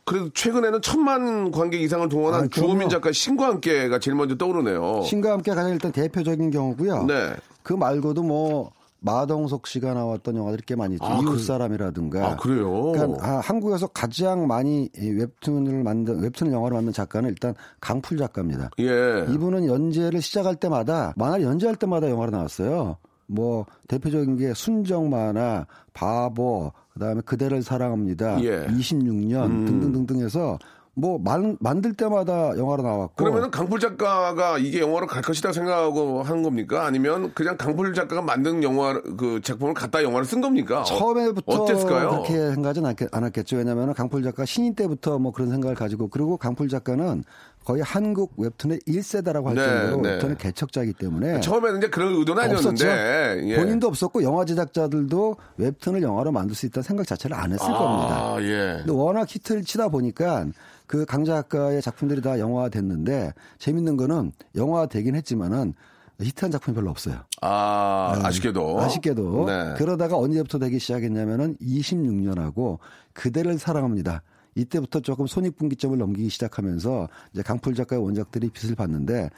그래도 0.06 0.30
최근에는 0.30 0.82
천만 0.82 1.52
관객 1.52 1.82
이상을 1.82 2.08
동원한 2.08 2.46
아. 2.46 2.48
주호민 2.50 2.88
작가 2.88 3.12
신과 3.12 3.48
함께가 3.48 4.00
제일 4.00 4.16
먼저 4.16 4.38
떠오르네요. 4.38 5.02
신과 5.04 5.34
함께 5.34 5.54
가장 5.54 5.74
일단 5.74 5.92
대표적인 5.92 6.52
경우고요. 6.52 7.04
네. 7.08 7.34
그 7.62 7.74
말고도 7.74 8.24
뭐 8.24 8.72
마동석 9.02 9.66
씨가 9.68 9.94
나왔던 9.94 10.36
영화들이 10.36 10.64
꽤 10.66 10.76
많이 10.76 10.96
있죠. 10.96 11.06
아, 11.06 11.20
이웃 11.22 11.32
그- 11.32 11.40
사람이라든가. 11.40 12.28
아, 12.32 12.36
그래요? 12.36 12.92
그러니까 12.92 13.26
아, 13.26 13.40
한국에서 13.40 13.88
가장 13.88 14.46
많이 14.48 14.90
이 14.98 15.10
웹툰을 15.12 15.84
만든 15.84 16.22
웹툰을 16.22 16.52
영화로 16.52 16.76
만든 16.76 16.92
작가는 16.94 17.30
일단 17.30 17.54
강풀 17.80 18.18
작가입니다. 18.18 18.70
예. 18.80 19.26
이분은 19.30 19.66
연재를 19.68 20.22
시작할 20.22 20.56
때마다 20.56 21.14
만화를 21.16 21.46
연재할 21.46 21.76
때마다 21.78 22.10
영화로 22.10 22.32
나왔어요. 22.32 22.98
뭐 23.28 23.66
대표적인 23.88 24.38
게 24.38 24.54
순정 24.54 25.10
만화, 25.10 25.66
바보, 25.94 26.72
그다음에 26.94 27.22
그대를 27.22 27.62
사랑합니다. 27.62 28.42
예. 28.44 28.66
26년 28.68 29.66
등등등등 29.68 30.20
해서 30.22 30.58
뭐 30.96 31.18
만, 31.18 31.58
만들 31.60 31.94
때마다 31.94 32.58
영화로 32.58 32.84
나왔고 32.84 33.16
그러면은 33.16 33.52
강풀 33.52 33.80
작가가 33.80 34.58
이게 34.58 34.80
영화로 34.80 35.08
갈 35.08 35.22
것이다 35.22 35.54
생각하고 35.54 36.24
하는 36.24 36.44
겁니까? 36.44 36.86
아니면 36.86 37.32
그냥 37.34 37.58
강풀 37.58 37.94
작가가 37.94 38.22
만든 38.22 38.64
영화 38.64 39.00
그 39.18 39.40
작품을 39.42 39.74
갖다 39.74 40.04
영화로 40.04 40.26
쓴 40.26 40.42
겁니까? 40.42 40.82
어, 40.82 40.84
처음에부터 40.84 41.52
어땠을까요? 41.64 42.10
그렇게 42.10 42.34
생각하진 42.52 42.86
않겠, 42.86 43.10
않았겠죠. 43.12 43.58
왜냐하면 43.58 43.94
강풀 43.94 44.24
작가 44.24 44.46
신인 44.46 44.76
때부터 44.76 45.20
뭐 45.20 45.32
그런 45.32 45.50
생각을 45.50 45.76
가지고 45.76 46.10
그리고 46.10 46.38
강풀 46.38 46.68
작가는 46.68 47.24
거의 47.66 47.84
한국 47.84 48.34
웹툰의 48.38 48.80
1세다라고 48.88 49.46
할 49.46 49.56
네, 49.56 49.66
정도로 49.66 50.02
네. 50.02 50.14
웹툰의 50.14 50.38
개척자이기 50.38 50.94
때문에 50.94 51.40
처음에는 51.42 51.78
이제 51.78 51.90
그런 51.90 52.16
의도는 52.16 52.44
아니었는데. 52.44 53.44
예. 53.44 53.56
본인도 53.58 53.88
없었고 53.88 54.24
영화 54.24 54.44
제작자들도 54.46 55.36
웹툰을 55.58 56.02
영화로 56.02 56.32
만들 56.32 56.56
수 56.56 56.66
있다는 56.66 56.84
생각 56.84 57.06
자체를 57.06 57.36
안 57.36 57.52
했을 57.52 57.68
겁니다. 57.68 58.34
아, 58.34 58.38
예. 58.42 58.78
근데 58.80 58.92
워낙 58.92 59.28
히트를 59.30 59.64
치다 59.64 59.90
보니까 59.90 60.48
그 60.88 61.06
강자 61.06 61.36
작가의 61.36 61.82
작품들이 61.84 62.22
다 62.22 62.40
영화화 62.40 62.70
됐는데 62.70 63.34
재밌는 63.60 63.98
거는 63.98 64.32
영화화 64.56 64.88
되긴 64.88 65.16
했지만은 65.16 65.74
히트한 66.20 66.52
작품이 66.52 66.76
별로 66.76 66.90
없어요. 66.90 67.20
아, 67.42 68.20
아쉽게도. 68.24 68.82
아쉽게도 68.82 69.46
네. 69.46 69.76
그러다가 69.78 70.18
언제부터 70.18 70.58
되기 70.60 70.80
시작했냐면은 70.80 71.56
26년하고 71.62 72.80
그대를 73.14 73.58
사랑합니다. 73.60 74.24
이때부터 74.62 75.00
조금 75.00 75.28
손익분기점을 75.28 75.98
넘기기 75.98 76.30
시작하면서 76.30 77.08
이제 77.34 77.42
강풀 77.42 77.76
작가의 77.76 78.02
원작들이 78.04 78.50
빛을 78.50 78.76
봤는데 78.76 79.30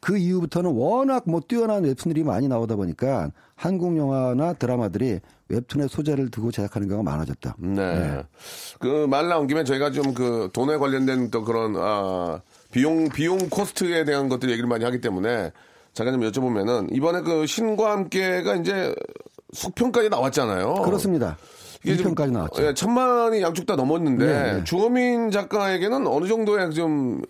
그 0.00 0.16
이후부터는 0.16 0.70
워낙 0.72 1.24
뭐 1.26 1.40
뛰어난 1.46 1.84
웹툰들이 1.84 2.24
많이 2.24 2.48
나오다 2.48 2.74
보니까 2.76 3.30
한국 3.54 3.96
영화나 3.98 4.54
드라마들이 4.54 5.20
웹툰의 5.48 5.88
소재를 5.88 6.30
두고 6.30 6.50
제작하는 6.50 6.88
경우가 6.88 7.10
많아졌다. 7.10 7.56
네. 7.58 8.22
그말 8.78 9.28
나온 9.28 9.46
김에 9.46 9.64
저희가 9.64 9.90
좀 9.90 10.14
그 10.14 10.48
돈에 10.52 10.76
관련된 10.76 11.30
또 11.30 11.44
그런 11.44 11.74
아 11.76 12.40
비용 12.72 13.08
비용 13.08 13.38
코스트에 13.50 14.04
대한 14.04 14.28
것들 14.28 14.50
얘기를 14.50 14.68
많이 14.68 14.84
하기 14.84 15.00
때문에 15.00 15.52
잠깐 15.92 16.14
좀 16.18 16.30
여쭤보면은 16.30 16.94
이번에 16.94 17.20
그 17.20 17.46
신과 17.46 17.92
함께가 17.92 18.56
이제 18.56 18.94
속편까지 19.52 20.08
나왔잖아요. 20.08 20.74
그렇습니다. 20.74 21.36
이게 21.84 21.96
좀, 21.96 22.14
2편까지 22.14 22.30
나왔죠. 22.32 22.66
예, 22.66 22.74
천만이 22.74 23.40
양쪽 23.40 23.66
다 23.66 23.76
넘었는데 23.76 24.26
네, 24.26 24.52
네. 24.54 24.64
주호민 24.64 25.30
작가에게는 25.30 26.06
어느 26.06 26.26
정도의 26.26 26.72
좀 26.72 27.22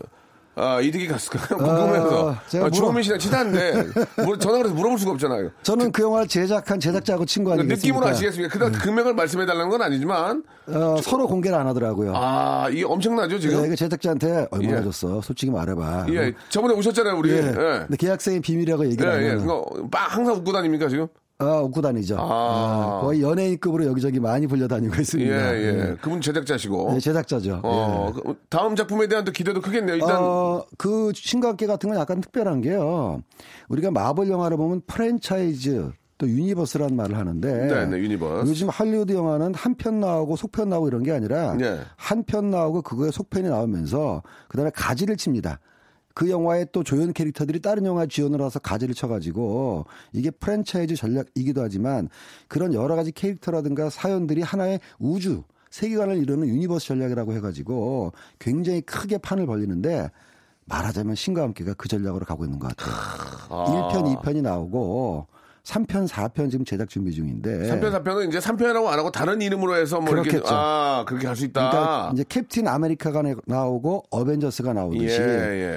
아, 0.57 0.81
이득이 0.81 1.07
갔을까요? 1.07 1.57
궁금해서. 1.57 2.33
아, 2.33 2.43
제가 2.49 2.67
아, 2.67 2.71
주호민 2.71 3.03
씨랑 3.05 3.19
친한데 3.21 3.87
뭐 4.25 4.37
전화를 4.37 4.67
해서 4.67 4.75
물어볼 4.75 4.99
수가 4.99 5.13
없잖아요. 5.13 5.51
저는 5.63 5.93
그 5.93 6.03
영화를 6.03 6.27
제작한 6.27 6.81
제작자하고 6.81 7.25
친구 7.25 7.53
아니겠습니까? 7.53 7.77
느낌으로 7.77 8.07
아시겠습니까? 8.09 8.53
그다음 8.53 8.73
금액을 8.73 9.15
말씀해 9.15 9.47
달라는 9.47 9.71
건 9.71 9.81
아니지만 9.81 10.43
어, 10.67 10.97
서로 11.03 11.29
공개를 11.29 11.57
안 11.57 11.67
하더라고요. 11.69 12.13
아, 12.15 12.69
이게 12.71 12.85
엄청나죠, 12.85 13.39
지금? 13.39 13.63
네, 13.63 13.69
그 13.69 13.77
제작자한테 13.77 14.49
얼마나 14.51 14.79
예. 14.81 14.83
줬어? 14.83 15.21
솔직히 15.23 15.53
말해봐. 15.53 16.07
예, 16.11 16.35
저번에 16.49 16.75
오셨잖아요, 16.75 17.17
우리. 17.17 17.31
예. 17.31 17.37
예. 17.37 17.53
근데 17.53 17.97
계약서의 17.97 18.41
비밀이라고 18.41 18.85
예, 18.85 18.91
얘기를 18.91 19.11
안 19.11 19.23
예. 19.23 19.29
하면 19.29 19.41
그거 19.47 19.65
빵 19.91 20.07
항상 20.11 20.35
웃고 20.35 20.53
다닙니까, 20.53 20.89
지금? 20.89 21.07
아, 21.40 21.61
웃고 21.61 21.81
다니죠. 21.81 22.16
아. 22.18 22.22
아, 22.22 23.00
거의 23.03 23.22
연예인급으로 23.22 23.87
여기저기 23.87 24.20
많이 24.20 24.46
불려다니고 24.46 24.94
예, 24.96 25.00
있습니다. 25.00 25.57
예. 25.57 25.96
그분 26.00 26.20
제작자시고. 26.20 26.92
네, 26.92 27.00
제작자죠. 27.00 27.61
어, 27.64 28.12
예. 28.14 28.20
그 28.22 28.35
다음 28.48 28.76
작품에 28.76 29.09
대한 29.09 29.24
또 29.24 29.33
기대도 29.33 29.61
크겠네요. 29.61 29.94
일단. 29.96 30.16
어, 30.20 30.64
그 30.76 31.12
신과 31.14 31.40
함께 31.40 31.66
같은 31.66 31.88
건 31.90 31.98
약간 31.98 32.20
특별한 32.20 32.61
게요. 32.61 33.22
우리가 33.68 33.90
마블 33.90 34.29
영화를 34.29 34.57
보면 34.57 34.83
프랜차이즈 34.87 35.90
또 36.18 36.29
universe라는 36.29 36.94
말을 36.96 37.16
하는데 37.16 37.66
네, 37.66 37.87
네, 37.87 37.96
universe. 37.96 38.51
요즘 38.50 38.68
할리우드 38.68 39.12
영화는 39.12 39.55
한 39.55 39.74
편 39.76 40.00
나오고 40.00 40.37
속편 40.37 40.68
나오고 40.68 40.88
이런 40.88 41.03
게 41.03 41.12
아니라 41.12 41.55
네. 41.55 41.79
한편 41.96 42.50
나오고 42.50 42.83
그거에 42.83 43.11
속편이 43.11 43.48
나오면서 43.48 44.22
그다음에 44.48 44.70
가지를 44.74 45.16
칩니다. 45.16 45.59
그 46.14 46.29
영화에 46.31 46.66
또 46.73 46.83
조연 46.83 47.12
캐릭터들이 47.12 47.61
다른 47.61 47.87
영화에 47.87 48.07
지원을 48.07 48.44
해서 48.44 48.59
가지를 48.59 48.94
쳐가지고 48.94 49.87
이게 50.12 50.31
프랜차이즈 50.31 50.96
전략이기도 50.96 51.62
하지만 51.62 52.09
그런 52.49 52.75
여러 52.75 52.96
가지 52.96 53.12
캐릭터라든가 53.12 53.90
사연들이 53.90 54.42
하나의 54.42 54.81
우주 54.99 55.44
세계관을 55.70 56.16
이루는 56.18 56.49
universe 56.49 56.88
전략이라고 56.88 57.33
해가지고 57.35 58.12
굉장히 58.38 58.81
크게 58.81 59.18
판을 59.18 59.46
벌리는데 59.46 60.11
말하자면 60.64 61.14
신과 61.14 61.42
함께가 61.42 61.75
그 61.75 61.88
전략으로 61.88 62.25
가고 62.25 62.44
있는 62.44 62.59
것 62.59 62.77
같아요. 62.77 62.94
아. 63.49 63.90
1편, 63.92 64.23
2편이 64.23 64.42
나오고 64.42 65.27
3편, 65.64 66.09
4편 66.09 66.51
지금 66.51 66.64
제작 66.64 66.88
준비 66.88 67.12
중인데 67.12 67.70
3편, 67.70 68.03
4편은 68.03 68.29
이제 68.29 68.38
3편이라고 68.38 68.87
안 68.87 68.99
하고 68.99 69.11
다른 69.11 69.40
이름으로 69.42 69.77
해서 69.77 70.01
뭐 70.01 70.12
이렇게. 70.14 70.31
그렇겠죠. 70.31 70.55
아, 70.55 71.05
그렇게 71.07 71.27
할 71.27 71.37
수 71.37 71.44
있다. 71.44 71.70
그러니까 71.70 72.11
이제 72.14 72.25
캡틴 72.29 72.66
아메리카가 72.68 73.23
나오고 73.46 74.05
어벤져스가 74.11 74.73
나오듯이 74.73 75.20
예, 75.20 75.25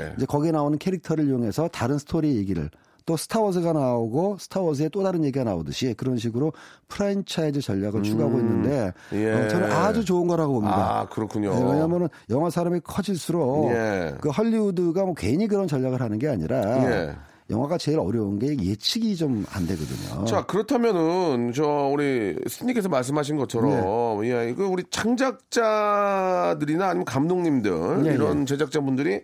예. 0.09 0.13
이제 0.17 0.25
거기에 0.25 0.51
나오는 0.51 0.77
캐릭터를 0.77 1.27
이용해서 1.27 1.67
다른 1.67 1.97
스토리 1.97 2.35
얘기를 2.37 2.69
또 3.05 3.17
스타워즈가 3.17 3.73
나오고 3.73 4.37
스타워즈의 4.39 4.89
또 4.91 5.03
다른 5.03 5.25
얘기가 5.25 5.43
나오듯이 5.43 5.93
그런 5.95 6.15
식으로 6.17 6.53
프랜차이즈 6.87 7.59
전략을 7.59 8.01
추구하고 8.03 8.37
있는데 8.39 8.93
예. 9.11 9.31
어, 9.33 9.47
저는 9.49 9.69
아주 9.71 10.05
좋은 10.05 10.25
거라고 10.27 10.53
봅니다. 10.53 11.01
아, 11.01 11.05
그렇군요. 11.09 11.53
네, 11.53 11.63
왜냐하면 11.71 12.07
영화 12.29 12.49
산업이 12.49 12.79
커질수록 12.85 13.71
예. 13.71 14.15
그 14.21 14.29
헐리우드가 14.29 15.03
뭐 15.03 15.13
괜히 15.15 15.47
그런 15.47 15.67
전략을 15.67 15.99
하는 16.01 16.17
게 16.17 16.29
아니라 16.29 16.61
예. 16.89 17.15
영화가 17.53 17.77
제일 17.77 17.99
어려운 17.99 18.39
게 18.39 18.57
예측이 18.57 19.15
좀 19.15 19.45
안 19.53 19.67
되거든요. 19.67 20.25
자, 20.25 20.43
그렇다면은, 20.45 21.53
저, 21.53 21.63
우리, 21.91 22.35
스님께서 22.47 22.89
말씀하신 22.89 23.37
것처럼, 23.37 24.21
네. 24.21 24.29
예, 24.29 24.53
그 24.53 24.63
우리 24.65 24.83
창작자들이나 24.89 26.87
아니면 26.89 27.05
감독님들, 27.05 28.03
예, 28.07 28.13
이런 28.13 28.45
제작자분들이 28.45 29.21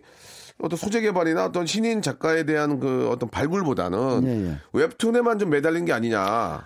어떤 0.62 0.76
소재 0.76 1.00
개발이나 1.00 1.46
어떤 1.46 1.64
신인 1.66 2.02
작가에 2.02 2.44
대한 2.44 2.78
그 2.80 3.08
어떤 3.10 3.30
발굴보다는 3.30 4.26
예, 4.26 4.50
예. 4.50 4.58
웹툰에만 4.74 5.38
좀 5.38 5.48
매달린 5.48 5.86
게 5.86 5.92
아니냐. 5.94 6.20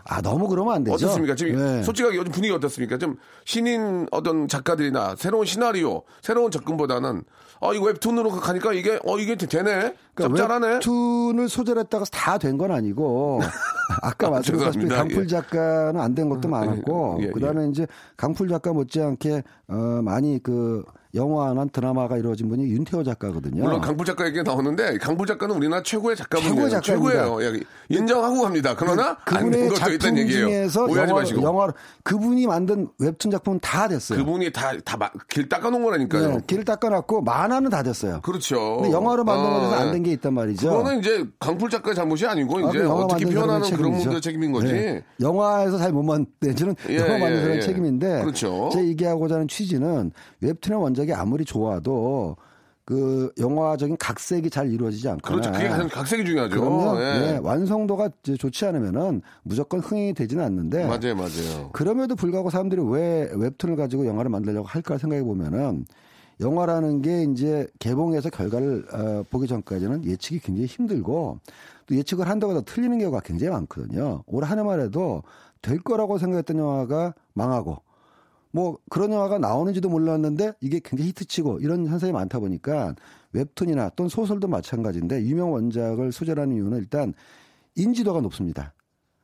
아 0.04 0.20
너무 0.20 0.48
그러면 0.48 0.74
안 0.74 0.82
되죠. 0.82 0.94
어떻습니까? 1.06 1.36
지금 1.36 1.56
네. 1.56 1.80
솔직하게 1.84 2.16
요즘 2.16 2.32
분위기 2.32 2.52
어떻습니까? 2.52 2.98
좀 2.98 3.16
신인 3.44 4.08
어떤 4.10 4.48
작가들이나 4.48 5.14
새로운 5.16 5.46
시나리오, 5.46 6.02
새로운 6.22 6.50
접근보다는 6.50 7.22
어 7.64 7.72
이거 7.72 7.86
웹툰으로 7.86 8.30
가니까 8.30 8.74
이게 8.74 8.98
어 9.06 9.18
이게 9.18 9.36
되네, 9.36 9.94
좀 10.16 10.34
잘하네. 10.36 10.66
그러니까 10.66 10.74
웹툰을 10.74 11.48
소재로 11.48 11.80
했다가 11.80 12.04
다 12.12 12.36
된 12.38 12.58
건 12.58 12.70
아니고 12.70 13.40
아까 14.02 14.28
말씀드렸다시피. 14.30 14.86
강풀 14.88 15.22
예. 15.24 15.26
작가는 15.26 15.98
안 15.98 16.14
된 16.14 16.28
것도 16.28 16.48
많았고 16.48 17.18
예, 17.22 17.24
예. 17.26 17.30
그 17.30 17.40
다음에 17.40 17.68
이제 17.68 17.86
강풀 18.18 18.48
작가 18.48 18.72
못지않게 18.72 19.42
어 19.68 19.74
많이 20.04 20.42
그 20.42 20.84
영화나 21.14 21.64
드라마가 21.66 22.16
이루어진 22.16 22.48
분이 22.48 22.64
윤태호 22.64 23.04
작가거든요. 23.04 23.62
물론 23.62 23.80
강불 23.80 24.04
작가 24.04 24.26
얘기가 24.26 24.42
나오는데 24.42 24.98
강불 24.98 25.26
작가는 25.26 25.54
우리나라 25.54 25.82
최고의 25.82 26.16
작가분이에요. 26.16 26.80
최고의. 26.80 26.82
최고예요. 26.82 27.42
예, 27.42 27.60
인정하고 27.88 28.42
갑니다. 28.42 28.74
그러나 28.76 29.16
안된 29.24 29.68
그분의 29.68 29.74
작품. 29.74 30.16
중에서 30.26 30.88
영화. 30.96 31.24
영화 31.42 31.72
그분이 32.02 32.46
만든 32.46 32.88
웹툰 32.98 33.30
작품은 33.30 33.60
다 33.60 33.86
됐어요. 33.86 34.18
그분이 34.18 34.52
다다길 34.52 35.48
닦아놓은 35.48 35.84
거라니까요. 35.84 36.28
네, 36.32 36.38
길을 36.46 36.64
닦아놨고 36.64 37.22
만화는 37.22 37.70
다 37.70 37.82
됐어요. 37.82 38.20
그렇죠. 38.22 38.78
근데 38.78 38.90
영화로 38.92 39.22
만든 39.24 39.46
어, 39.46 39.60
거에서 39.60 39.74
안 39.76 39.88
예. 39.88 39.92
된게 39.92 40.12
있단 40.12 40.34
말이죠. 40.34 40.70
그거는 40.70 40.98
이제 40.98 41.24
강풀 41.38 41.70
작가의 41.70 41.94
잘못이 41.94 42.26
아니고 42.26 42.58
아, 42.58 42.70
이제 42.70 42.78
그 42.78 42.84
영화 42.84 43.04
어떻게 43.04 43.24
만든 43.24 43.40
표현하는 43.40 43.76
그런. 43.76 43.92
분들의 43.92 44.20
책임인 44.20 44.52
거지. 44.52 44.72
네. 44.72 45.04
영화에서 45.20 45.78
잘 45.78 45.92
못 45.92 46.02
만드는 46.02 46.74
예, 46.88 46.96
영화 46.96 47.18
만든 47.18 47.32
예, 47.32 47.36
사람의 47.36 47.56
예. 47.56 47.60
책임인데 47.60 48.20
그렇죠. 48.22 48.68
제 48.72 48.84
얘기하고자 48.84 49.36
하는 49.36 49.46
취지는 49.46 50.10
웹툰의 50.40 50.80
원작 50.82 51.03
이 51.08 51.12
아무리 51.12 51.44
좋아도 51.44 52.36
그 52.86 53.32
영화적인 53.38 53.96
각색이 53.96 54.50
잘 54.50 54.70
이루어지지 54.70 55.08
않거나 55.08 55.40
그렇죠. 55.40 55.52
그게 55.52 55.68
가장 55.68 55.88
각색이 55.88 56.24
중요하죠. 56.26 56.60
그러면 56.60 56.96
예. 57.00 57.34
예, 57.34 57.40
완성도가 57.42 58.10
좋지 58.38 58.66
않으면은 58.66 59.22
무조건 59.42 59.80
흥행이 59.80 60.12
되지는 60.12 60.44
않는데 60.44 60.84
맞아요, 60.86 61.14
맞아요. 61.14 61.70
그럼에도 61.72 62.14
불구하고 62.14 62.50
사람들이 62.50 62.82
왜 62.84 63.30
웹툰을 63.32 63.76
가지고 63.76 64.06
영화를 64.06 64.30
만들려고 64.30 64.66
할까 64.66 64.98
생각해 64.98 65.22
보면은 65.22 65.86
영화라는 66.40 67.00
게 67.00 67.22
이제 67.22 67.66
개봉해서 67.78 68.28
결과를 68.28 68.84
어, 68.92 69.24
보기 69.30 69.46
전까지는 69.46 70.04
예측이 70.04 70.40
굉장히 70.40 70.66
힘들고 70.66 71.38
또 71.86 71.94
예측을 71.96 72.28
한다고 72.28 72.52
해도 72.52 72.62
틀리는 72.62 72.98
경우가 72.98 73.20
굉장히 73.20 73.52
많거든요. 73.52 74.24
올 74.26 74.44
한 74.44 74.58
해만 74.58 74.80
해도 74.80 75.22
될 75.62 75.78
거라고 75.78 76.18
생각했던 76.18 76.58
영화가 76.58 77.14
망하고 77.32 77.78
뭐 78.54 78.78
그런 78.88 79.12
영화가 79.12 79.38
나오는지도 79.38 79.88
몰랐는데 79.88 80.52
이게 80.60 80.78
굉장히 80.82 81.08
히트치고 81.08 81.58
이런 81.58 81.88
현상이 81.88 82.12
많다 82.12 82.38
보니까 82.38 82.94
웹툰이나 83.32 83.90
또는 83.96 84.08
소설도 84.08 84.46
마찬가지인데 84.46 85.24
유명 85.24 85.52
원작을 85.52 86.12
소재라는 86.12 86.54
이유는 86.54 86.78
일단 86.78 87.14
인지도가 87.74 88.20
높습니다. 88.20 88.72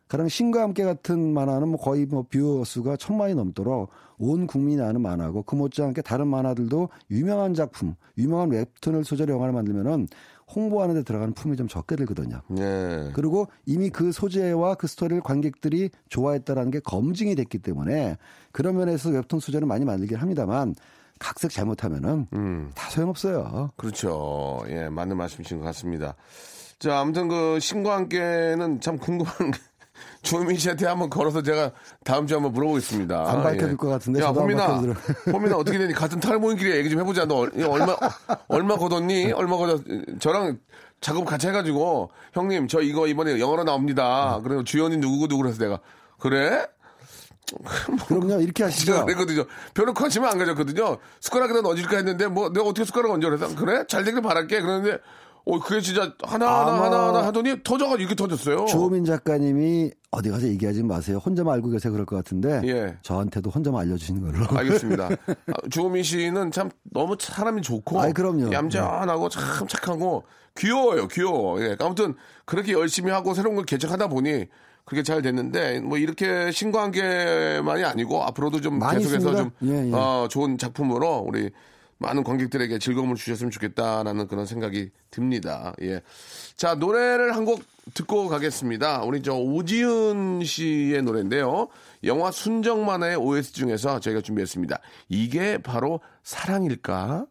가령 0.09 0.27
신과 0.27 0.63
함께 0.63 0.83
같은 0.83 1.33
만화는 1.33 1.69
뭐 1.69 1.79
거의 1.79 2.07
뭐 2.07 2.27
viewer 2.29 2.65
수가 2.65 2.97
천만이 2.97 3.37
넘도록 3.37 3.91
온 4.19 4.49
국민이 4.49 4.83
아는 4.83 5.01
만화고 5.01 5.45
그 5.45 5.55
못지않게 5.55 6.03
다른 6.03 6.27
만화들도 6.27 6.89
유명한 7.13 7.55
작품, 7.55 7.95
유명한 8.19 8.51
웹툰을 8.51 9.05
소재로 9.05 9.33
영화를 9.35 9.55
만들면은 9.55 10.09
홍보하는 10.55 10.95
데 10.95 11.03
들어가는 11.03 11.35
품이 11.35 11.57
좀 11.57 11.69
적게 11.69 11.97
들거든요. 11.97 12.43
예. 12.59 13.11
그리고 13.15 13.47
이미 13.67 13.91
그 13.91 14.13
소재와 14.13 14.75
그 14.75 14.87
스토리를 14.87 15.23
관객들이 15.23 15.91
좋아했다라는 16.09 16.71
게 16.71 16.81
검증이 16.81 17.35
됐기 17.35 17.59
때문에 17.59 18.17
그런 18.53 18.77
면에서 18.77 19.11
웹툰 19.11 19.41
소재는 19.41 19.69
많이 19.69 19.85
만들긴 19.85 20.17
합니다만 20.19 20.75
각색 21.19 21.51
잘못하면은 21.51 22.27
다 22.75 22.91
소용없어요. 22.91 23.71
그렇죠. 23.77 24.65
예, 24.69 24.89
맞는 24.89 25.17
말씀이신 25.17 25.59
것 25.59 25.65
같습니다. 25.67 26.15
자, 26.79 26.99
아무튼 26.99 27.29
그 27.29 27.61
신과 27.61 27.95
함께는 27.95 28.81
참 28.81 28.97
궁금한 28.97 29.51
게 29.51 29.59
주호민 30.23 30.57
씨한테 30.59 30.87
한번 30.87 31.11
걸어서 31.11 31.43
제가 31.43 31.73
다음 32.05 32.27
주에 32.27 32.37
한번 32.37 32.53
물어보겠습니다. 32.53 33.31
안 33.31 33.43
밝혀줄 33.43 33.77
것 33.77 33.89
같은데 33.89 34.21
야, 34.23 34.29
호민아. 34.29 34.67
호민아 35.33 35.57
어떻게 35.57 35.79
되니? 35.79 35.93
같은 35.95 36.21
탈모인끼리 36.21 36.71
얘기 36.77 36.91
좀 36.91 37.01
해보자. 37.01 37.25
너 37.25 37.37
얼- 37.37 37.53
얼마 37.65 37.97
얼마 38.49 38.77
걷었니? 38.77 39.33
얼마 39.33 39.57
걷었? 39.57 39.81
저랑 40.21 40.59
작업 41.01 41.25
같이 41.25 41.49
해가지고 41.49 42.11
형님 42.35 42.69
저 42.69 42.81
이거 42.81 43.07
이번에 43.07 43.41
영어로 43.41 43.65
나옵니다. 43.65 44.41
그래서 44.45 44.63
주연이 44.65 44.97
누구고 44.99 45.29
누구 45.29 45.43
그래서 45.43 45.59
내가 45.63 45.79
그래? 46.19 46.67
그럼요 48.07 48.41
이렇게 48.41 48.63
하시죠. 48.65 49.05
그랬거든요. 49.05 49.45
별로 49.75 49.93
관심을 49.95 50.29
안 50.29 50.39
가졌거든요. 50.39 50.99
숟가락이라도 51.21 51.69
얹을까 51.71 51.97
했는데 51.97 52.27
뭐 52.29 52.51
내가 52.53 52.67
어떻게 52.67 52.85
숟가락 52.85 53.11
얹어 53.13 53.29
그래서 53.29 53.55
그래 53.57 53.85
잘 53.89 54.05
되길 54.05 54.23
바랄게 54.23 54.61
그러는데 54.61 54.99
어 55.47 55.59
그게 55.59 55.81
진짜 55.81 56.13
하나 56.23 56.47
하나 56.47 56.73
아마- 56.75 56.85
하나 56.87 57.09
하나 57.09 57.27
하더니 57.27 57.63
터져가 57.65 57.97
이렇게 57.97 58.15
터졌어요. 58.15 58.67
주호민 58.67 59.05
작가님이 59.05 59.91
어디 60.11 60.31
가서 60.31 60.47
얘기하지 60.49 60.83
마세요. 60.83 61.19
혼자만 61.25 61.55
알고 61.55 61.71
계세요 61.71 61.93
그럴 61.93 62.05
것 62.07 62.17
같은데 62.17 62.61
예. 62.65 62.97
저한테도 63.03 63.51
혼자만 63.51 63.81
알려주시는 63.83 64.21
걸로. 64.21 64.47
알겠습니다. 64.59 65.09
아, 65.29 65.69
주호민 65.71 66.03
씨는 66.03 66.51
참 66.53 66.71
너무 66.93 67.17
사람이 67.19 67.63
좋고 67.63 68.01
아이, 68.01 68.13
그럼요. 68.13 68.53
얌전하고 68.53 69.29
참 69.29 69.67
착하고 69.67 70.25
귀여워요. 70.59 71.09
귀여워. 71.09 71.61
예. 71.63 71.77
아무튼 71.81 72.15
그렇게 72.45 72.73
열심히 72.73 73.11
하고 73.11 73.33
새로운 73.35 73.57
걸 73.57 73.65
개척하다 73.65 74.09
보니 74.09 74.47
그렇게 74.85 75.03
잘 75.05 75.23
됐는데 75.23 75.81
뭐 75.81 75.97
이렇게 75.99 76.51
신관계만이 76.51 77.85
아니고 77.85 78.23
앞으로도 78.25 78.61
좀 78.61 78.79
계속해서 78.81 79.37
좀 79.37 79.51
있습니다. 79.61 79.67
예, 79.67 79.89
예. 79.89 79.93
어, 79.95 80.27
좋은 80.29 80.59
작품으로 80.59 81.25
우리 81.27 81.51
많은 82.01 82.25
관객들에게 82.25 82.79
즐거움을 82.79 83.15
주셨으면 83.17 83.51
좋겠다라는 83.51 84.27
그런 84.27 84.47
생각이 84.47 84.91
듭니다. 85.11 85.75
예. 85.83 86.01
자, 86.57 86.75
노래를 86.75 87.37
한 87.37 87.45
곡 87.45 87.63
듣고 87.95 88.29
가겠습니다. 88.29 89.03
우리 89.03 89.23
저 89.23 89.35
오지은 89.35 90.43
씨의 90.45 91.03
노래인데요. 91.03 91.69
영화 92.05 92.31
순정만화의 92.31 93.17
OST 93.17 93.55
중에서 93.55 93.99
저희가 94.01 94.21
준비했습니다. 94.21 94.79
이게 95.09 95.59
바로 95.59 96.01
사랑일까? 96.23 97.27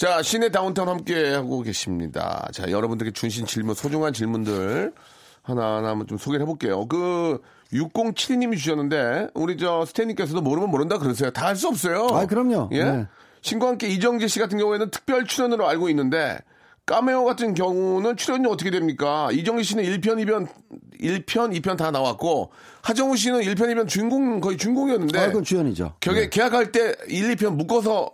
자, 0.00 0.22
시내 0.22 0.48
다운타운 0.48 0.88
함께 0.88 1.34
하고 1.34 1.60
계십니다. 1.60 2.48
자, 2.54 2.70
여러분들께 2.70 3.12
주신 3.12 3.44
질문, 3.44 3.74
소중한 3.74 4.14
질문들 4.14 4.94
하나하나 5.42 5.88
한번 5.90 6.06
좀 6.06 6.16
소개를 6.16 6.46
해볼게요. 6.46 6.86
그, 6.86 7.42
6072님이 7.74 8.56
주셨는데, 8.56 9.28
우리 9.34 9.58
저 9.58 9.84
스탠님께서도 9.84 10.40
모르면 10.40 10.70
모른다 10.70 10.96
그러세요. 10.96 11.30
다 11.30 11.48
할 11.48 11.54
수 11.56 11.68
없어요. 11.68 12.06
아, 12.12 12.24
그럼요. 12.24 12.70
예? 12.72 12.82
네. 12.82 13.06
신과 13.42 13.68
함께 13.68 13.88
이정재 13.88 14.26
씨 14.28 14.38
같은 14.38 14.56
경우에는 14.56 14.90
특별 14.90 15.26
출연으로 15.26 15.68
알고 15.68 15.90
있는데, 15.90 16.38
까메오 16.86 17.24
같은 17.26 17.52
경우는 17.52 18.16
출연료 18.16 18.48
어떻게 18.48 18.70
됩니까? 18.70 19.28
이정재 19.32 19.62
씨는 19.64 19.84
1편, 19.84 20.24
2편, 20.24 20.48
1편, 20.98 21.60
2편 21.60 21.76
다 21.76 21.90
나왔고, 21.90 22.52
하정우 22.80 23.16
씨는 23.18 23.42
1편, 23.42 23.66
2편 23.74 23.86
주인공, 23.86 24.40
거의 24.40 24.56
주인공이었는데, 24.56 25.18
아, 25.18 25.26
그건 25.26 25.44
주연이죠. 25.44 25.96
격에 26.00 26.30
계약할 26.30 26.72
때 26.72 26.94
1, 27.06 27.36
2편 27.36 27.56
묶어서 27.56 28.12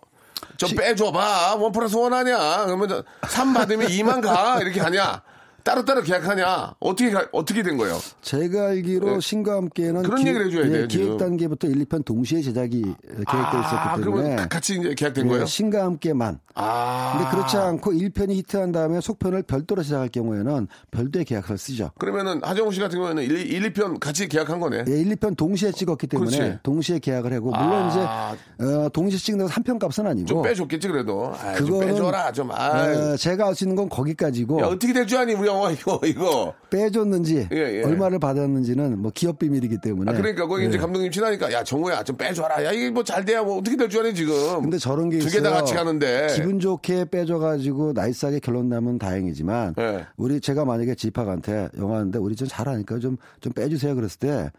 좀 0.57 0.71
빼줘봐. 0.77 1.57
원 1.57 1.73
플러스 1.73 1.97
원 1.97 2.13
하냐. 2.13 2.65
그러면 2.65 3.03
3 3.29 3.55
받으면 3.55 3.89
2만 3.89 4.21
가. 4.23 4.59
이렇게 4.61 4.81
하냐. 4.81 5.23
따로따로 5.67 6.01
계약하냐. 6.03 6.75
어떻게, 6.79 7.11
가- 7.11 7.27
어떻게 7.33 7.61
된 7.65 7.77
거예요? 7.77 7.99
제가 8.23 8.69
알기로 8.69 9.19
신과 9.19 9.57
함께는 9.57 10.03
네. 10.03 10.09
그런 10.09 10.21
얘기를 10.21 10.47
해줘야 10.47 10.69
돼요, 10.69 10.87
지금. 10.87 11.07
기획 11.07 11.19
단계부터 11.19 11.67
1, 11.67 11.85
2편 11.87 12.05
동시에 12.05 12.41
제작이 12.41 12.83
계획돼 12.83 13.25
아, 13.27 13.91
있었기 13.97 14.05
때문에 14.05 14.37
가- 14.37 14.47
같이 14.47 14.77
이제 14.79 14.95
계약된 14.95 15.25
예, 15.27 15.29
거예요? 15.29 15.45
신과 15.47 15.83
함께만. 15.85 16.39
아. 16.55 17.15
근데 17.19 17.31
그렇지 17.33 17.57
않고 17.57 17.91
1편이 17.93 18.31
히트한 18.37 18.71
다음에 18.73 19.01
속편을 19.01 19.43
별도로 19.43 19.83
제작할 19.83 20.09
경우에는 20.09 20.69
별도의 20.93 21.25
계약서를 21.25 21.59
쓰죠. 21.59 21.91
그러면은 21.99 22.41
하정우 22.45 22.71
씨 22.73 22.79
같은 22.81 22.99
경우에는 22.99 23.25
1, 23.25 23.53
1 23.53 23.73
2편 23.73 23.99
같이 23.99 24.29
계약한 24.29 24.61
거네. 24.61 24.85
예, 24.89 24.93
1, 24.93 25.17
2편 25.17 25.37
동시에 25.37 25.73
찍었기 25.73 26.07
때문에 26.07 26.37
그렇지. 26.39 26.59
동시에 26.63 26.99
계약을 27.01 27.33
하고 27.33 27.51
물론 27.51 27.73
아. 27.91 28.37
이제 28.57 28.65
어, 28.65 28.89
동시에 28.91 29.19
찍는 29.19 29.49
한 29.49 29.65
편 29.67 29.81
값은 29.81 30.07
아니고 30.07 30.27
좀 30.29 30.43
빼줬겠지, 30.43 30.87
그래도. 30.87 31.35
아, 31.43 31.57
좀 31.57 31.67
그거는 31.67 31.89
빼줘라, 31.89 32.31
좀. 32.31 32.51
아. 32.53 32.85
어, 32.85 33.17
제가 33.17 33.49
알수 33.49 33.65
있는 33.65 33.75
건 33.77 33.89
거기까지고 33.89 34.61
야, 34.61 34.67
어떻게 34.67 34.93
될 34.93 35.05
줄 35.07 35.19
아니, 35.19 35.35
우리 35.35 35.49
영화, 35.57 35.71
이거, 35.71 36.01
이거. 36.05 36.55
빼줬는지 36.71 37.49
예, 37.53 37.79
예. 37.79 37.83
얼마를 37.83 38.19
받았는지는 38.19 38.99
뭐 39.01 39.11
기업 39.15 39.39
비밀이기 39.39 39.79
때문에 39.81 40.13
아, 40.13 40.15
그러니까, 40.15 40.47
거기 40.47 40.67
이제 40.67 40.77
예. 40.77 40.81
감독님 40.81 41.11
친하니까, 41.11 41.51
야, 41.53 41.65
정우야, 41.65 42.03
좀 42.05 42.17
빼줘라. 42.17 42.65
야, 42.65 42.73
이게 42.73 42.91
뭐 42.91 43.03
잘 43.03 43.25
돼야 43.25 43.43
뭐 43.43 43.59
어떻게 43.59 43.77
될 43.77 43.89
줄 43.89 44.05
아니, 44.05 44.15
지금. 44.15 44.35
근데 44.63 44.79
저런 44.79 45.09
게두 45.11 45.27
있어요. 45.27 45.43
개다 45.43 45.55
같이 45.55 45.75
가는데. 45.75 46.27
기분 46.35 46.61
좋게 46.61 47.07
빼줘가지고 47.11 47.93
나이스하게 47.95 48.41
결론 48.41 48.69
나면 48.69 48.99
다행이지만 48.99 49.75
예. 49.79 50.07
우리 50.17 50.41
제가 50.41 50.65
만약에 50.65 50.95
지팍한테 50.95 51.69
영화인데 51.79 52.19
우리 52.19 52.37
좀 52.37 52.47
잘하니까 52.49 52.99
좀 52.99 53.17
좀 53.41 53.53
빼주세요 53.53 53.95
그랬을 53.95 54.19
때 54.19 54.51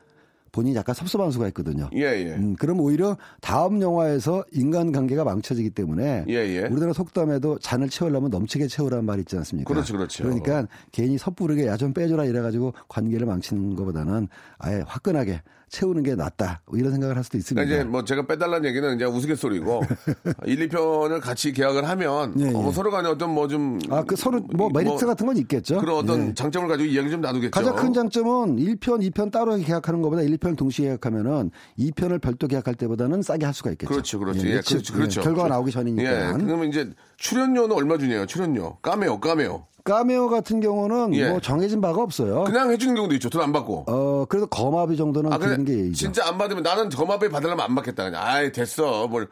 본인이 0.52 0.76
약간 0.76 0.94
섭섭한 0.94 1.32
수가 1.32 1.48
있거든요. 1.48 1.90
예, 1.94 2.00
예. 2.02 2.36
음, 2.36 2.56
그럼 2.56 2.80
오히려 2.82 3.18
다음 3.42 3.82
영화에서 3.82 4.44
인간관계가 4.52 5.24
망쳐지기 5.24 5.70
때문에 5.72 6.26
예, 6.28 6.34
예. 6.34 6.60
우리나라 6.68 6.94
속담에도 6.94 7.60
잔을 7.60 7.90
채우려면 7.90 8.30
넘치게 8.30 8.68
채우라는 8.68 9.06
말이 9.06 9.22
있지 9.22 9.38
않습니까? 9.38 9.74
그렇죠, 9.74 9.94
그렇죠. 9.96 10.24
그러니까 10.24 10.68
괜히 10.92 11.18
섣부르게 11.18 11.66
야 11.66 11.78
좀 11.78 11.94
빼줘라 11.94 12.26
이래가지고 12.26 12.74
관계를 12.88 13.28
망치는 13.28 13.76
것보다는 13.76 14.28
아예 14.58 14.84
화끈하게 14.88 15.42
채우는 15.70 16.04
게 16.04 16.16
낫다 16.16 16.62
뭐 16.66 16.78
이런 16.78 16.92
생각을 16.92 17.16
할 17.18 17.24
수도 17.24 17.38
있습니다. 17.38 17.64
그러니까 17.66 17.84
이제 17.84 17.90
뭐 17.92 18.04
제가 18.04 18.26
빼달라는 18.28 18.68
얘기는 18.70 18.96
이제 18.96 19.06
우스갯소리고 19.06 19.82
1, 20.46 20.70
2편을 20.70 21.22
같이 21.22 21.52
계약을 21.52 21.88
하면 21.90 22.34
예, 22.40 22.46
예. 22.46 22.48
어, 22.50 22.62
뭐 22.62 22.72
서로 22.72 22.92
간에 22.92 23.10
어떤 23.10 23.34
뭐 23.34 23.48
좀 23.48 23.80
아, 23.90 24.04
그 24.04 24.16
서로 24.16 24.42
뭐 24.54 24.70
메리트 24.70 25.06
같은 25.06 25.26
건 25.26 25.38
있겠죠. 25.38 25.80
그런 25.80 25.98
어떤 25.98 26.30
예. 26.30 26.34
장점을 26.34 26.68
가지고 26.68 26.90
이야기 26.90 27.10
좀 27.10 27.22
나누겠죠. 27.22 27.52
가장 27.52 27.76
큰 27.76 27.94
장점은 27.94 28.58
1편, 28.58 29.10
2편 29.12 29.32
따로 29.32 29.56
계약하는 29.56 30.02
것보다 30.02 30.22
1편 30.24 30.58
동시에 30.58 30.88
계약하면은 30.88 31.52
2편을 31.80 32.20
별도 32.22 32.48
계약할 32.48 32.76
때보다는 32.76 33.22
싸게 33.22 33.46
할 33.46 33.54
수가 33.54 33.72
있겠죠. 33.72 33.90
그렇죠, 33.92 34.20
그렇죠. 34.20 34.46
예, 34.46 34.52
예, 34.52 34.56
며칠, 34.56 34.78
그렇죠, 34.78 34.94
그렇죠. 34.94 35.22
예, 35.22 35.24
결과가 35.24 35.50
나오기 35.50 35.72
전이니까. 35.72 36.04
예, 36.30 36.34
그러면 36.34 36.68
이제 36.70 36.90
출연료는 37.18 37.76
얼마 37.76 37.98
주냐요? 37.98 38.26
출연료 38.26 38.78
까메오, 38.82 39.20
까메오. 39.20 39.66
까메오 39.88 40.28
같은 40.30 40.60
경우는 40.60 41.16
예. 41.16 41.30
뭐 41.30 41.40
정해진 41.40 41.80
바가 41.82 42.02
없어요. 42.02 42.44
그냥 42.44 42.70
해주는 42.72 42.94
경우도 42.96 43.16
있죠. 43.16 43.30
돈 43.30 43.42
안 43.42 43.54
받고. 43.54 43.86
어, 43.88 44.26
그래도 44.28 44.48
거마비 44.48 44.98
정도는 44.98 45.32
아, 45.32 45.38
근데 45.38 45.72
게 45.72 45.80
예의죠. 45.80 45.96
진짜 45.96 46.28
안 46.28 46.38
받으면 46.38 46.64
나는 46.64 46.90
거마비 46.90 47.30
받으려면 47.30 47.66
안 47.66 47.74
받겠다. 47.76 48.04
그냥 48.06 48.22
아이 48.26 48.52
됐어, 48.52 49.08
뭘. 49.08 49.28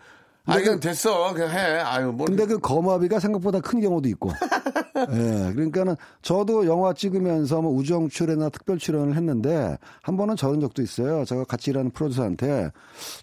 아, 0.47 0.57
그냥 0.59 0.79
됐어, 0.79 1.33
그냥 1.33 1.49
해. 1.49 1.57
아유, 1.57 2.11
뭐. 2.11 2.27
근데 2.27 2.45
그 2.45 2.59
거마비가 2.59 3.19
생각보다 3.19 3.59
큰 3.59 3.81
경우도 3.81 4.07
있고. 4.09 4.29
예, 5.11 5.51
그러니까는 5.53 5.95
저도 6.21 6.67
영화 6.67 6.93
찍으면서 6.93 7.61
뭐 7.61 7.71
우정 7.73 8.07
출연이나 8.09 8.49
특별 8.49 8.77
출연을 8.77 9.15
했는데 9.15 9.77
한 10.03 10.15
번은 10.17 10.35
저런 10.35 10.61
적도 10.61 10.81
있어요. 10.81 11.25
제가 11.25 11.43
같이 11.45 11.71
일하는 11.71 11.91
프로듀서한테 11.91 12.71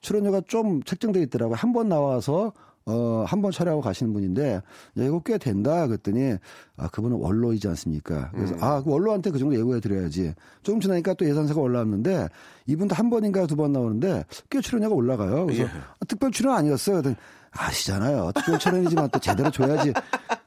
출연료가 0.02 0.42
좀 0.48 0.82
책정돼 0.82 1.22
있더라고요. 1.22 1.56
한 1.56 1.72
번 1.72 1.88
나와서 1.88 2.52
어, 2.86 3.24
한 3.26 3.40
번 3.42 3.52
촬영하고 3.52 3.80
가시는 3.82 4.12
분인데, 4.12 4.54
야, 4.54 4.62
이거 4.96 5.20
꽤 5.24 5.38
된다. 5.38 5.86
그랬더니, 5.86 6.36
아, 6.76 6.88
그분은 6.88 7.16
원로이지 7.18 7.68
않습니까? 7.68 8.30
그래서, 8.32 8.54
아, 8.60 8.82
그 8.82 8.90
원로한테 8.90 9.30
그 9.30 9.38
정도 9.38 9.56
예고해 9.56 9.80
드려야지. 9.80 10.34
조금 10.62 10.80
지나니까 10.80 11.14
또 11.14 11.28
예산세가 11.28 11.60
올라왔는데, 11.60 12.28
이분도 12.66 12.94
한 12.94 13.08
번인가 13.10 13.46
두 13.46 13.54
번 13.56 13.72
나오는데, 13.72 14.24
꽤 14.50 14.60
출연료가 14.60 14.94
올라가요. 14.94 15.46
그래서, 15.46 15.64
아, 15.64 16.04
특별 16.08 16.30
출연 16.32 16.54
아니었어요. 16.56 16.96
그랬더니, 17.02 17.16
아시잖아요. 17.52 18.32
특별 18.34 18.58
출연이지만 18.58 19.10
또 19.10 19.18
제대로 19.18 19.50
줘야지. 19.50 19.92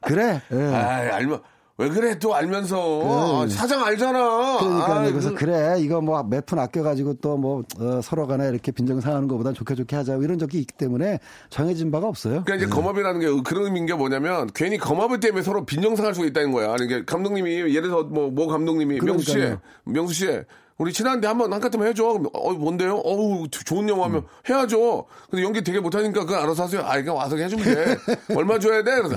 그래. 0.02 0.42
예. 0.52 0.56
아이, 0.62 1.08
알면, 1.08 1.40
왜 1.78 1.90
그래, 1.90 2.18
또 2.18 2.34
알면서. 2.34 3.02
아, 3.04 3.46
사장 3.48 3.84
알잖아. 3.84 4.58
그러니까 4.60 5.00
아이, 5.00 5.10
그래서 5.12 5.28
그- 5.30 5.34
그래 5.36 5.76
이거 5.78 6.00
뭐 6.00 6.22
몇 6.22 6.46
푼 6.46 6.58
아껴가지고 6.58 7.14
또뭐 7.14 7.64
서로 8.02 8.26
간에 8.26 8.48
이렇게 8.48 8.72
빈정 8.72 9.00
상하는 9.02 9.28
것보다 9.28 9.52
좋게 9.52 9.74
좋게 9.74 9.94
하자 9.94 10.14
이런 10.16 10.38
적이 10.38 10.60
있기 10.60 10.72
때문에 10.78 11.20
정해진 11.50 11.90
바가 11.90 12.06
없어요. 12.08 12.44
그러니까 12.44 12.54
이제 12.54 12.66
거마비라는 12.66 13.20
게 13.20 13.26
그런 13.44 13.64
의미인 13.66 13.84
게 13.84 13.92
뭐냐면 13.92 14.48
괜히 14.54 14.78
거마비 14.78 15.20
때문에 15.20 15.42
서로 15.42 15.66
빈정 15.66 15.96
상할 15.96 16.14
수가 16.14 16.26
있다는 16.28 16.50
거야. 16.52 16.68
그러니까 16.76 17.04
감독님이 17.04 17.50
예를 17.74 17.82
들어 17.82 18.04
뭐, 18.04 18.30
모 18.30 18.46
감독님이 18.46 19.00
명수 19.00 19.24
씨, 19.26 19.32
그러니까요. 19.34 19.60
명수 19.84 20.14
씨, 20.14 20.40
우리 20.78 20.92
친한데 20.94 21.26
한번 21.26 21.52
한 21.52 21.60
카트만 21.60 21.88
해줘. 21.88 22.04
그럼 22.04 22.26
어 22.32 22.52
뭔데요? 22.54 22.96
어우 23.04 23.48
좋은 23.50 23.86
영화면 23.88 24.22
음. 24.22 24.26
해야죠. 24.48 25.04
근데 25.30 25.42
연기 25.44 25.62
되게 25.62 25.80
못하니까 25.80 26.20
그거 26.24 26.36
알아서 26.36 26.62
하세요. 26.64 26.80
아 26.82 26.96
그냥 26.96 27.16
와서 27.16 27.36
해주면 27.36 27.64
돼. 27.64 27.96
얼마 28.34 28.58
줘야 28.58 28.82
돼? 28.82 28.96
그래서 28.96 29.16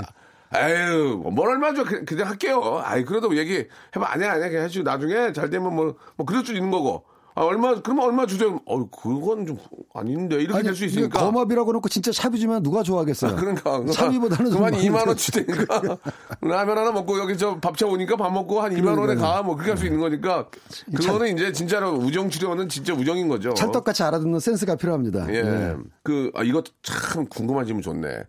에휴 0.56 1.18
뭘 1.32 1.50
얼마 1.50 1.74
줘? 1.74 1.84
그- 1.84 2.04
그냥 2.06 2.28
할게요. 2.28 2.82
아이 2.84 3.04
그래도 3.06 3.36
얘기 3.38 3.66
해봐 3.96 4.12
아니야 4.14 4.34
아니야 4.34 4.50
그냥 4.50 4.66
해주고 4.66 4.84
나중에 4.84 5.32
잘 5.34 5.50
되면 5.50 5.76
뭐 5.76 5.96
뭐 6.18 6.26
그럴 6.26 6.44
수 6.46 6.54
있는 6.54 6.72
거고. 6.72 7.04
아, 7.36 7.44
얼마, 7.44 7.74
그러면 7.82 8.04
얼마 8.06 8.26
주세요? 8.26 8.60
어, 8.66 8.90
그건 8.90 9.46
좀 9.46 9.58
아닌데. 9.94 10.36
이렇게 10.42 10.62
될수 10.62 10.84
이게 10.84 10.94
있으니까. 10.98 11.20
검업이라고 11.24 11.72
놓고 11.72 11.88
진짜 11.88 12.12
주면 12.12 12.62
누가 12.64 12.84
좋아하겠어요? 12.84 13.38
그러니까. 13.38 13.86
차비보다는 13.94 14.52
좀 14.52 14.56
그만 14.58 14.72
많이 14.74 14.90
2만 14.90 15.08
원 15.08 15.16
주대니까 15.16 15.98
라면 16.42 16.78
하나 16.78 16.92
먹고 16.92 17.18
여기 17.18 17.38
저 17.38 17.58
밥차 17.58 17.86
오니까 17.86 18.18
밥 18.18 18.34
먹고 18.34 18.60
한 18.60 18.74
2만 18.76 19.00
원에 19.00 19.16
가. 19.16 19.42
뭐 19.42 19.56
그렇게 19.56 19.72
할 19.72 19.78
수 19.78 19.86
있는 19.86 20.02
거니까. 20.02 20.48
그거는 20.94 21.38
이제 21.38 21.54
진짜로 21.54 21.92
우정 21.94 22.30
출연은 22.30 22.68
진짜 22.68 22.94
우정인 22.94 23.30
거죠. 23.30 23.54
찰떡같이 23.54 24.04
알아듣는 24.04 24.40
센스가 24.42 24.76
필요합니다. 24.76 25.34
예. 25.34 25.42
네. 25.42 25.76
그, 26.04 26.32
아, 26.36 26.44
이것도 26.44 26.72
참 26.82 27.26
궁금한 27.28 27.66
질문 27.66 27.82
좋네. 27.82 28.24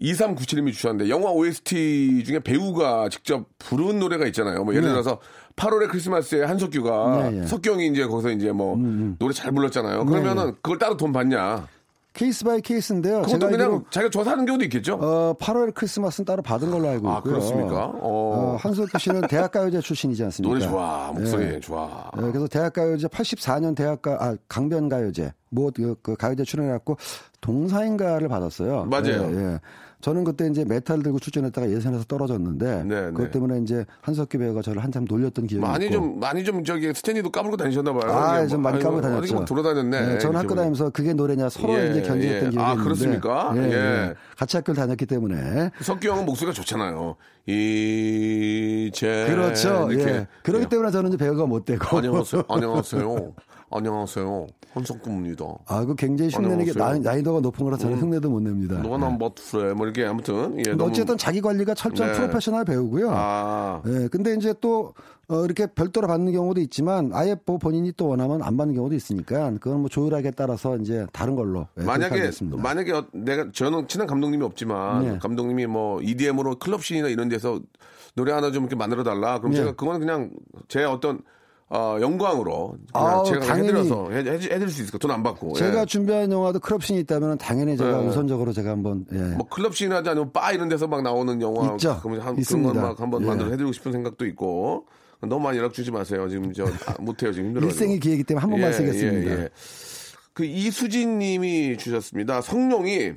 2397님이 0.00 0.72
주셨는데, 0.72 1.10
영화 1.10 1.30
OST 1.30 2.24
중에 2.24 2.40
배우가 2.40 3.08
직접 3.08 3.46
부른 3.58 3.98
노래가 3.98 4.26
있잖아요. 4.26 4.64
뭐, 4.64 4.74
예를 4.74 4.88
네. 4.88 4.92
들어서, 4.92 5.18
8월의 5.56 5.88
크리스마스에 5.88 6.44
한석규가, 6.44 7.30
네, 7.30 7.40
네. 7.40 7.46
석규가 7.46 7.86
이제 7.88 8.06
거기서 8.06 8.30
이제 8.30 8.52
뭐, 8.52 8.76
노래 9.18 9.32
잘 9.32 9.52
불렀잖아요. 9.52 10.04
그러면은, 10.04 10.54
그걸 10.62 10.78
따로 10.78 10.96
돈 10.96 11.12
받냐? 11.12 11.66
case 12.16 12.44
by 12.44 12.62
case인데요. 12.62 13.20
그것도 13.22 13.46
그냥 13.46 13.60
알기로 13.60 13.84
자기가 13.90 14.10
줘서 14.10 14.30
하는 14.30 14.46
경우도 14.46 14.64
있겠죠? 14.64 14.94
어, 14.94 15.34
8월 15.38 15.74
크리스마스는 15.74 16.24
따로 16.24 16.40
받은 16.40 16.70
걸로 16.70 16.88
알고 16.88 16.96
있고요. 16.96 17.12
아, 17.12 17.20
그렇습니까? 17.20 17.84
어. 17.84 18.00
어, 18.00 18.56
한석규 18.58 18.98
씨는 18.98 19.28
대학가요제 19.28 19.80
출신이지 19.82 20.24
않습니까? 20.24 20.54
노래 20.54 20.66
좋아, 20.66 21.12
목소리 21.12 21.44
예. 21.44 21.60
좋아. 21.60 22.10
네, 22.16 22.22
그래서 22.30 22.48
대학가요제 22.48 23.08
84년 23.08 23.76
대학가 23.76 24.16
아 24.18 24.34
강변가요제 24.48 25.34
뭐그 25.50 25.96
그 26.02 26.16
가요제 26.16 26.44
출연해갖고 26.44 26.96
동상인가를 27.42 28.28
받았어요. 28.28 28.86
맞아요. 28.86 29.30
예, 29.30 29.36
예. 29.36 29.60
저는 30.00 30.24
그때 30.24 30.46
이제 30.46 30.64
메탈 30.64 31.02
들고 31.02 31.18
출전했다가 31.18 31.70
예선에서 31.70 32.04
떨어졌는데 32.04 32.84
네, 32.84 33.04
그것 33.06 33.24
네. 33.24 33.30
때문에 33.30 33.60
이제 33.60 33.84
한석규 34.02 34.38
배우가 34.38 34.62
저를 34.62 34.84
한참 34.84 35.04
놀렸던 35.08 35.46
기억이 35.46 35.66
많이 35.66 35.86
있고. 35.86 35.94
좀, 35.94 36.20
많이 36.20 36.44
좀 36.44 36.62
저기 36.64 36.92
스탠리도 36.94 37.30
까불고 37.30 37.56
다니셨나 37.56 37.92
봐요. 37.92 38.12
아, 38.12 38.46
좀 38.46 38.60
뭐, 38.62 38.70
많이 38.70 38.82
까불고 38.82 39.00
다녔죠. 39.00 39.44
돌아다녔네. 39.46 40.06
네, 40.06 40.18
저는 40.18 40.38
학교. 40.38 40.54
다니면서 40.54 40.90
그게 40.90 41.12
노래냐 41.12 41.48
서로 41.48 41.74
예, 41.74 41.90
이제 41.90 42.02
견제했던 42.02 42.46
예. 42.46 42.50
기억이 42.50 42.58
아, 42.58 42.72
있는데. 42.72 42.84
그렇습니까? 42.84 43.52
예, 43.56 43.60
예. 43.60 43.72
예. 43.72 44.14
같이 44.36 44.56
학교를 44.56 44.76
다녔기 44.76 45.06
때문에. 45.06 45.70
석규 45.80 46.08
형은 46.08 46.26
목소리가 46.26 46.52
좋잖아요. 46.54 47.16
이제. 47.46 49.26
그렇죠. 49.28 49.88
이렇게. 49.90 50.10
예. 50.10 50.26
그렇기 50.42 50.64
예. 50.64 50.68
때문에 50.68 50.90
저는 50.90 51.08
이제 51.08 51.16
배우가 51.16 51.46
못 51.46 51.64
되고. 51.64 51.96
안녕하세요. 51.96 52.44
안녕하세요. 52.48 53.32
안녕하세요. 53.76 54.46
한석구입니다. 54.72 55.44
아, 55.66 55.84
그 55.84 55.94
굉장히 55.94 56.30
흉내는 56.30 56.64
게 56.64 56.70
안녕하세요. 56.72 56.84
나이, 56.84 57.00
나이도가 57.16 57.40
높은 57.40 57.64
거라 57.64 57.76
저는 57.76 57.96
음. 57.96 58.02
흉내도 58.02 58.30
못 58.30 58.40
냅니다. 58.40 58.78
너가 58.78 58.98
난 58.98 59.18
멋투래. 59.18 59.72
뭐 59.74 59.86
이렇게 59.86 60.04
아무튼. 60.04 60.58
예, 60.58 60.70
너무- 60.74 60.90
어쨌든 60.90 61.16
자기 61.16 61.40
관리가 61.40 61.74
철저한 61.74 62.12
네. 62.12 62.18
프로페셔널 62.18 62.64
배우고요. 62.64 63.10
아. 63.12 63.82
예, 63.86 64.08
근데 64.08 64.34
이제 64.34 64.54
또 64.60 64.92
어, 65.28 65.44
이렇게 65.44 65.66
별도로 65.66 66.06
받는 66.06 66.32
경우도 66.32 66.60
있지만 66.60 67.10
아예 67.12 67.34
뭐 67.46 67.58
본인이 67.58 67.92
또 67.96 68.06
원하면 68.08 68.42
안 68.42 68.56
받는 68.56 68.74
경우도 68.76 68.94
있으니까 68.94 69.50
그건 69.60 69.80
뭐 69.80 69.88
조율하게 69.88 70.30
따라서 70.32 70.76
이제 70.76 71.04
다른 71.12 71.34
걸로 71.34 71.66
예, 71.80 71.82
만약에. 71.84 72.30
만약에 72.56 72.92
어- 72.92 73.06
내가 73.12 73.50
저는 73.52 73.88
친한 73.88 74.06
감독님이 74.06 74.44
없지만 74.44 75.04
네. 75.04 75.18
감독님이 75.18 75.66
뭐 75.66 76.00
EDM으로 76.00 76.58
클럽 76.58 76.84
씬이나 76.84 77.08
이런 77.08 77.28
데서 77.28 77.60
노래 78.14 78.32
하나 78.32 78.50
좀 78.52 78.62
이렇게 78.64 78.76
만들어 78.76 79.02
달라. 79.02 79.38
그럼 79.38 79.52
네. 79.52 79.58
제가 79.58 79.72
그거는 79.72 80.00
그냥 80.00 80.30
제 80.68 80.84
어떤 80.84 81.20
어, 81.68 81.98
영광으로 82.00 82.76
아우, 82.92 83.24
제가 83.26 83.40
당연히. 83.40 83.68
해드려서 83.68 84.10
해, 84.12 84.18
해, 84.18 84.32
해 84.34 84.38
드릴 84.38 84.68
수 84.68 84.82
있을까? 84.82 84.98
돈안 84.98 85.22
받고. 85.24 85.54
제가 85.54 85.80
예. 85.80 85.84
준비한 85.84 86.30
영화도 86.30 86.60
크롭신이 86.60 87.00
있다면 87.00 87.38
당연히 87.38 87.76
제가 87.76 88.02
네. 88.02 88.06
우선적으로 88.06 88.52
제가 88.52 88.70
한번 88.70 89.04
예. 89.12 89.18
뭐 89.18 89.48
클럽씬 89.48 89.90
하지 89.92 90.08
아니면 90.08 90.32
바 90.32 90.52
이런 90.52 90.68
데서 90.68 90.86
막 90.86 91.02
나오는 91.02 91.42
영화 91.42 91.72
있죠. 91.72 91.98
그러면 92.00 92.20
한, 92.20 92.38
있습니다. 92.38 92.72
그런 92.72 92.94
한번 92.96 93.22
예. 93.22 93.26
만들어 93.26 93.50
해드리고 93.50 93.72
싶은 93.72 93.90
생각도 93.90 94.26
있고 94.26 94.86
너무 95.22 95.40
많이 95.40 95.58
연락 95.58 95.72
주지 95.72 95.90
마세요. 95.90 96.28
지금 96.28 96.52
저 96.52 96.66
아, 96.66 96.94
못해요 97.00 97.32
지금 97.32 97.48
힘들어요. 97.48 97.68
일생의 97.68 97.98
기회이기 97.98 98.22
때문에 98.24 98.42
한 98.42 98.50
번만 98.50 98.72
쓰겠습니다. 98.72 99.48
그 100.34 100.44
이수진님이 100.44 101.78
주셨습니다. 101.78 102.42
성룡이 102.42 103.12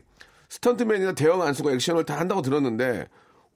스턴트맨이나 0.50 1.14
대형 1.14 1.44
안 1.44 1.54
쓰고 1.54 1.70
액션을 1.72 2.06
다 2.06 2.20
한다고 2.20 2.42
들었는데 2.42 3.06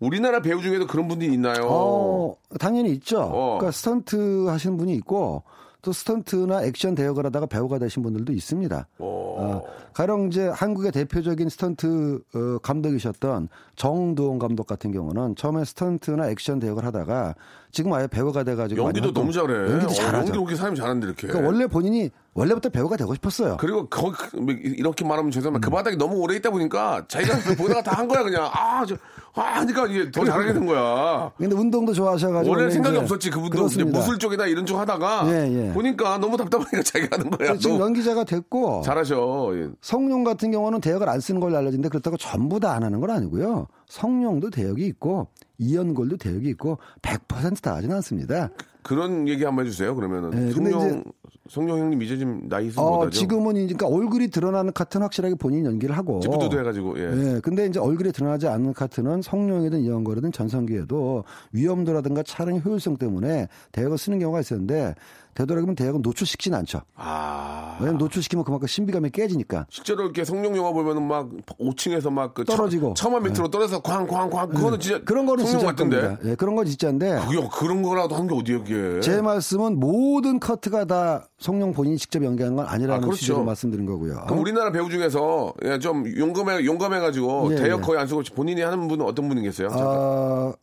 우리나라 0.04 0.42
배우 0.42 0.62
중에도 0.62 0.86
그런 0.86 1.08
분들이 1.08 1.34
있나요? 1.34 1.66
어, 1.70 2.36
당연히 2.60 2.92
있죠. 2.92 3.22
어. 3.22 3.58
그러니까 3.58 3.72
스턴트 3.72 4.48
하시는 4.48 4.76
분이 4.78 4.94
있고 4.96 5.44
또 5.82 5.92
스턴트나 5.92 6.64
액션 6.64 6.96
대역을 6.96 7.26
하다가 7.26 7.46
배우가 7.46 7.78
되신 7.78 8.04
분들도 8.04 8.32
있습니다. 8.32 8.88
어, 9.00 9.62
가령 9.94 10.28
이제 10.28 10.48
한국의 10.48 10.92
대표적인 10.94 11.50
스턴트 11.50 12.22
어, 12.36 12.58
감독이셨던 12.60 13.50
정두원 13.76 14.40
감독 14.40 14.66
같은 14.68 14.92
경우는 14.92 15.36
처음에 15.36 15.66
스턴트나 15.66 16.30
액션 16.30 16.60
대역을 16.60 16.86
하다가 16.86 17.36
지금 17.72 17.92
아예 17.94 18.08
배우가 18.08 18.44
돼가지고 18.44 18.82
연기도 18.82 19.12
너무 19.12 19.32
잘해. 19.34 19.54
연기도 19.72 19.92
어, 19.92 19.94
잘하죠. 19.94 20.18
연기도 20.20 20.40
그렇게 20.44 20.56
사람이 20.56 20.78
잘하는데 20.78 21.06
이렇게. 21.08 21.28
그러니까 21.28 21.48
원래 21.48 21.68
본인이 21.68 22.10
원래부터 22.36 22.70
배우가 22.70 22.98
되고 22.98 23.14
싶었어요. 23.14 23.58
그리고 23.60 23.88
거기 23.88 24.16
그- 24.18 24.38
뭐 24.38 24.54
이렇게 24.54 25.06
말하면 25.06 25.32
죄송하지만 25.32 25.62
그 25.62 25.70
바닥에 25.70 25.96
너무 25.96 26.16
오래 26.18 26.36
있다 26.36 26.50
보니까 26.50 27.06
자기가 27.08 27.40
그 27.40 27.56
보다가 27.56 27.84
다 27.84 27.94
한 27.94 28.08
거야 28.08 28.24
그냥 28.24 28.50
아 28.52 28.84
저 28.88 28.96
아, 29.36 29.42
하니까 29.62 29.88
이게 29.88 30.12
더 30.12 30.24
잘하게 30.24 30.54
된 30.54 30.66
거야. 30.68 31.32
근데 31.38 31.56
운동도 31.56 31.92
좋아하셔가지고 31.94 32.56
원래 32.56 32.70
생각이 32.70 32.96
이제 32.96 33.04
없었지 33.04 33.30
그분도 33.32 33.66
이제. 33.66 33.84
무술 33.84 34.20
쪽이나 34.20 34.46
이런 34.46 34.64
쪽 34.66 34.78
하다가 34.80 35.24
예, 35.28 35.70
예. 35.70 35.74
보니까 35.74 36.20
너무 36.20 36.38
답답하니까 36.38 36.82
자기가 36.86 37.18
하는 37.18 37.32
거야. 37.32 37.56
지금 37.58 37.78
또 37.78 37.84
연기자가 37.84 38.24
됐고 38.26 38.82
잘하셔. 38.84 39.52
예. 39.56 39.70
성룡 39.82 40.24
같은 40.24 40.52
경우는 40.52 40.82
대역을 40.82 41.10
안 41.10 41.20
쓰는 41.20 41.40
걸로 41.40 41.58
알려진데 41.58 41.90
그렇다고 41.90 42.18
전부 42.18 42.60
다 42.60 42.74
안 42.74 42.84
하는 42.84 43.00
건 43.00 43.10
아니고요. 43.12 43.68
성룡도 43.88 44.50
대역이 44.52 44.86
있고 44.88 45.28
이연골도 45.60 46.18
대역이 46.18 46.48
있고 46.50 46.78
100%다 47.02 47.76
하진 47.76 47.92
않습니다. 47.92 48.50
그런 48.84 49.28
얘기 49.28 49.44
한번 49.46 49.66
해주세요. 49.66 49.96
그러면은 49.96 50.30
네, 50.32 50.52
성룡 50.52 51.04
성룡 51.50 51.78
형님 51.78 52.02
이제 52.02 52.18
좀 52.18 52.48
나이 52.48 52.68
있으면 52.68 52.88
어. 52.88 53.10
지금은 53.10 53.58
이제 53.58 53.74
그러니까 53.76 53.88
얼굴이 53.88 54.30
드러나는 54.30 54.72
카트는 54.72 55.04
확실하게 55.04 55.36
본인 55.36 55.66
연기를 55.66 55.98
하고 55.98 56.22
찌뿌두두 56.22 56.58
해가지고 56.58 56.98
예. 57.00 57.04
예, 57.36 57.40
근데 57.42 57.66
이제 57.66 57.80
얼굴이 57.80 58.14
드러나지 58.14 58.48
않는 58.48 58.74
카트는 58.74 59.22
성룡이든 59.22 59.82
이연거이든 59.82 60.32
전성기에도 60.32 61.26
위험도라든가 61.52 62.24
촬영 62.24 62.60
효율성 62.60 62.98
때문에 62.98 63.50
대역을 63.74 63.98
쓰는 63.98 64.20
경우가 64.20 64.40
있었는데 64.40 64.96
되도록이면 65.36 65.76
대역은 65.76 66.02
노출시키진 66.02 66.54
않죠. 66.54 66.82
아 66.96 67.78
왜냐면 67.80 67.98
노출시키면 68.00 68.46
그만큼 68.46 68.68
신비감이 68.68 69.10
깨지니까. 69.12 69.66
실제로 69.70 70.04
이렇게 70.04 70.24
성룡 70.24 70.56
영화 70.58 70.72
보면은 70.72 71.08
막 71.08 71.30
5층에서 71.60 72.12
막 72.12 72.34
그 72.34 72.44
떨어지고. 72.46 72.94
처만 72.96 73.24
밑으로 73.24 73.50
떨어져서 73.50 73.82
쾅쾅쾅 73.82 74.50
그거는 74.50 74.80
진짜 74.80 75.00
그런 75.04 75.26
거는 75.26 75.46
진짜. 75.46 75.74
겁니다. 75.76 76.18
예, 76.24 76.36
그런 76.36 76.56
건 76.56 76.66
진짜인데 76.66 77.20
그게 77.28 77.48
그런 77.52 77.82
거라도 77.84 78.16
한 78.16 78.28
게 78.28 78.36
어디야 78.36 78.64
그게. 78.64 79.02
제 79.02 79.22
말씀은 79.22 79.80
모든 79.80 80.40
커트가 80.40 80.86
다 80.86 81.28
성룡 81.40 81.74
본인이 81.74 81.98
직접 81.98 82.24
연기한 82.24 82.56
건 82.56 82.66
아니라는 82.66 82.96
아, 82.96 83.00
그렇죠. 83.06 83.20
취지로 83.20 83.44
말씀드린 83.44 83.86
거고요. 83.86 84.24
그럼 84.28 84.40
우리나라 84.40 84.72
배우 84.72 84.90
중에서 84.90 85.54
예, 85.66 85.78
좀 85.80 86.06
용감해 86.18 86.66
용감해 86.66 87.00
가지고 87.00 87.50
예, 87.52 87.56
대역 87.58 87.80
예. 87.80 87.84
거의 87.84 88.00
안 88.00 88.08
쓰고 88.08 88.22
본인이 88.36 88.62
하는 88.62 88.88
분은 88.88 89.06
어떤 89.06 89.28
분이 89.28 89.42
계세요? 89.42 89.68
아, 89.72 90.54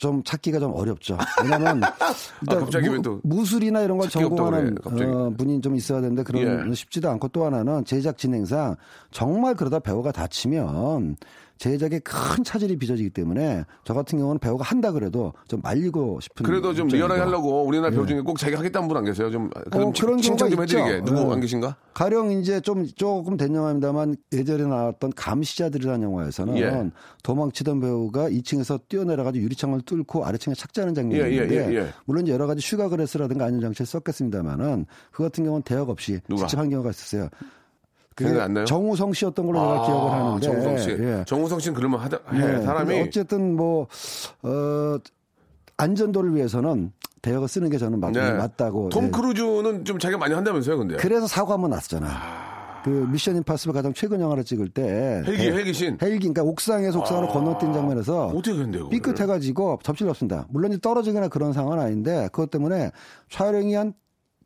좀 0.00 0.22
찾기가 0.24 0.58
좀 0.58 0.72
어렵죠. 0.74 1.18
왜냐면 1.42 1.82
일단 2.40 2.62
아, 2.62 2.90
왜또 2.90 3.20
무, 3.22 3.44
술이나 3.44 3.82
이런 3.82 3.98
걸 3.98 4.08
전공하는 4.08 4.74
그래. 4.76 5.04
어, 5.04 5.30
분이 5.36 5.60
좀 5.60 5.76
있어야 5.76 6.00
되는데 6.00 6.22
그런 6.22 6.70
예. 6.70 6.74
쉽지도 6.74 7.10
않고 7.10 7.28
또 7.28 7.44
하나는 7.44 7.84
제작 7.84 8.16
진행상 8.16 8.76
정말 9.10 9.54
그러다 9.54 9.78
배우가 9.78 10.10
다치면 10.10 11.16
제작에 11.60 11.98
큰 11.98 12.42
차질이 12.42 12.74
빚어지기 12.78 13.10
때문에 13.10 13.64
저 13.84 13.92
같은 13.92 14.18
경우는 14.18 14.38
배우가 14.38 14.64
한다 14.64 14.92
그래도 14.92 15.34
좀 15.46 15.60
말리고 15.62 16.18
싶은 16.20 16.46
그래도 16.46 16.72
좀. 16.72 16.88
리얼하게 16.88 17.20
하려고 17.20 17.64
우리나라 17.66 17.90
배우 17.90 18.06
중에 18.06 18.22
꼭 18.22 18.38
자기 18.38 18.54
하겠다는 18.56 18.88
분 18.88 18.96
안 18.96 19.04
계세요? 19.04 19.30
좀 19.30 19.50
어, 19.54 19.92
그런 19.92 19.92
칭찬 20.22 20.48
좀 20.50 20.62
해드리게 20.62 20.90
있죠. 20.98 21.04
누구 21.04 21.20
어. 21.20 21.32
안 21.34 21.40
계신가? 21.40 21.76
가령 21.92 22.32
이제 22.32 22.60
좀 22.60 22.86
조금 22.96 23.36
된 23.36 23.54
영화입니다만 23.54 24.16
예전에 24.32 24.64
나왔던 24.64 25.12
감시자들이라는 25.14 26.02
영화에서는 26.02 26.56
예. 26.56 26.90
도망치던 27.22 27.80
배우가 27.80 28.30
2층에서 28.30 28.80
뛰어내려가지고 28.88 29.44
유리창을 29.44 29.82
뚫고 29.82 30.24
아래층에 30.24 30.54
착지하는 30.54 30.94
장면이 30.94 31.22
예, 31.22 31.28
예, 31.28 31.32
있는데 31.34 31.74
예, 31.74 31.78
예. 31.80 31.88
물론 32.06 32.24
이제 32.24 32.32
여러 32.32 32.46
가지 32.46 32.62
sugar 32.62 32.85
glass라든가 32.85 33.44
안전장치를 33.44 33.84
썼겠습니다만은 33.86 34.86
그 35.12 35.22
같은 35.22 35.44
경우는 35.44 35.62
대역 35.64 35.90
없이 35.90 36.20
누가? 36.26 36.46
직접 36.46 36.58
한 36.58 36.70
경우가 36.70 36.88
있었어요. 36.88 37.28
그게 38.14 38.28
생각이 38.30 38.44
안 38.44 38.54
나요? 38.54 38.64
정우성 38.64 39.12
씨였던 39.12 39.46
걸로 39.46 39.60
제가 39.60 39.86
기억을 39.86 40.10
하는데 40.12 40.40
정우성 40.46 40.78
씨. 40.78 40.90
예. 40.90 41.24
정우성 41.26 41.60
씨는 41.60 41.74
그러면 41.74 42.00
하다, 42.00 42.18
해, 42.32 42.58
예. 42.58 42.62
사람이 42.62 43.00
어쨌든 43.02 43.56
뭐 43.56 43.86
어, 44.42 44.96
안전도를 45.76 46.34
위해서는 46.34 46.92
대역을 47.22 47.48
쓰는 47.48 47.70
게 47.70 47.78
저는 47.78 48.00
맞, 48.00 48.12
네. 48.12 48.32
맞다고 48.32 48.88
톰 48.90 49.06
예. 49.06 49.10
크루즈는 49.10 49.84
좀 49.84 49.98
자기가 49.98 50.18
많이 50.18 50.34
한다면서요, 50.34 50.78
근데. 50.78 50.96
그래서 50.96 51.26
사고 51.26 51.52
한번 51.52 51.70
났었잖아. 51.70 52.50
그 52.82 52.88
미션 52.88 53.36
임파서블 53.36 53.74
가장 53.74 53.92
최근 53.92 54.22
영화를 54.22 54.42
찍을 54.42 54.70
때 54.70 55.22
헬기, 55.26 55.36
대- 55.36 55.52
헬기신. 55.52 55.98
헬기 56.00 56.18
그러니까 56.18 56.42
옥상에서 56.42 56.98
옥상으로 57.00 57.28
건너뛴 57.28 57.74
장면에서 57.74 58.28
어떻게? 58.28 58.52
그거를? 58.56 58.88
삐끗해가지고 58.88 59.80
접질렀습니다. 59.82 60.46
물론 60.48 60.78
떨어지거나 60.80 61.28
그런 61.28 61.52
상황은 61.52 61.78
아닌데 61.78 62.28
그것 62.32 62.50
때문에 62.50 62.90
촬영이 63.28 63.74
한 63.74 63.92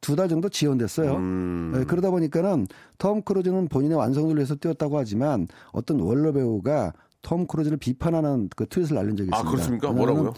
두 0.05 0.17
달 0.17 0.29
정도 0.29 0.51
지연됐어요. 0.51 1.15
음. 1.17 1.73
네, 1.75 1.85
그러다 1.85 2.11
보니까는 2.11 2.67
톰 2.99 3.23
크루즈는 3.23 3.69
본인의 3.69 3.97
완성도를 3.97 4.37
위해서 4.37 4.55
뛰었다고 4.55 4.99
하지만 4.99 5.49
어떤 5.73 5.99
원로 5.99 6.33
배우가 6.33 6.93
톰 7.23 7.47
크루즈를 7.47 7.79
비판하는 7.79 8.51
그 8.55 8.67
트윗을 8.67 8.95
날린 8.97 9.17
적이 9.17 9.31
아, 9.33 9.37
있습니다. 9.39 9.51
그렇습니까? 9.51 9.89
왜냐면은, 9.89 10.23
뭐라고요? 10.25 10.35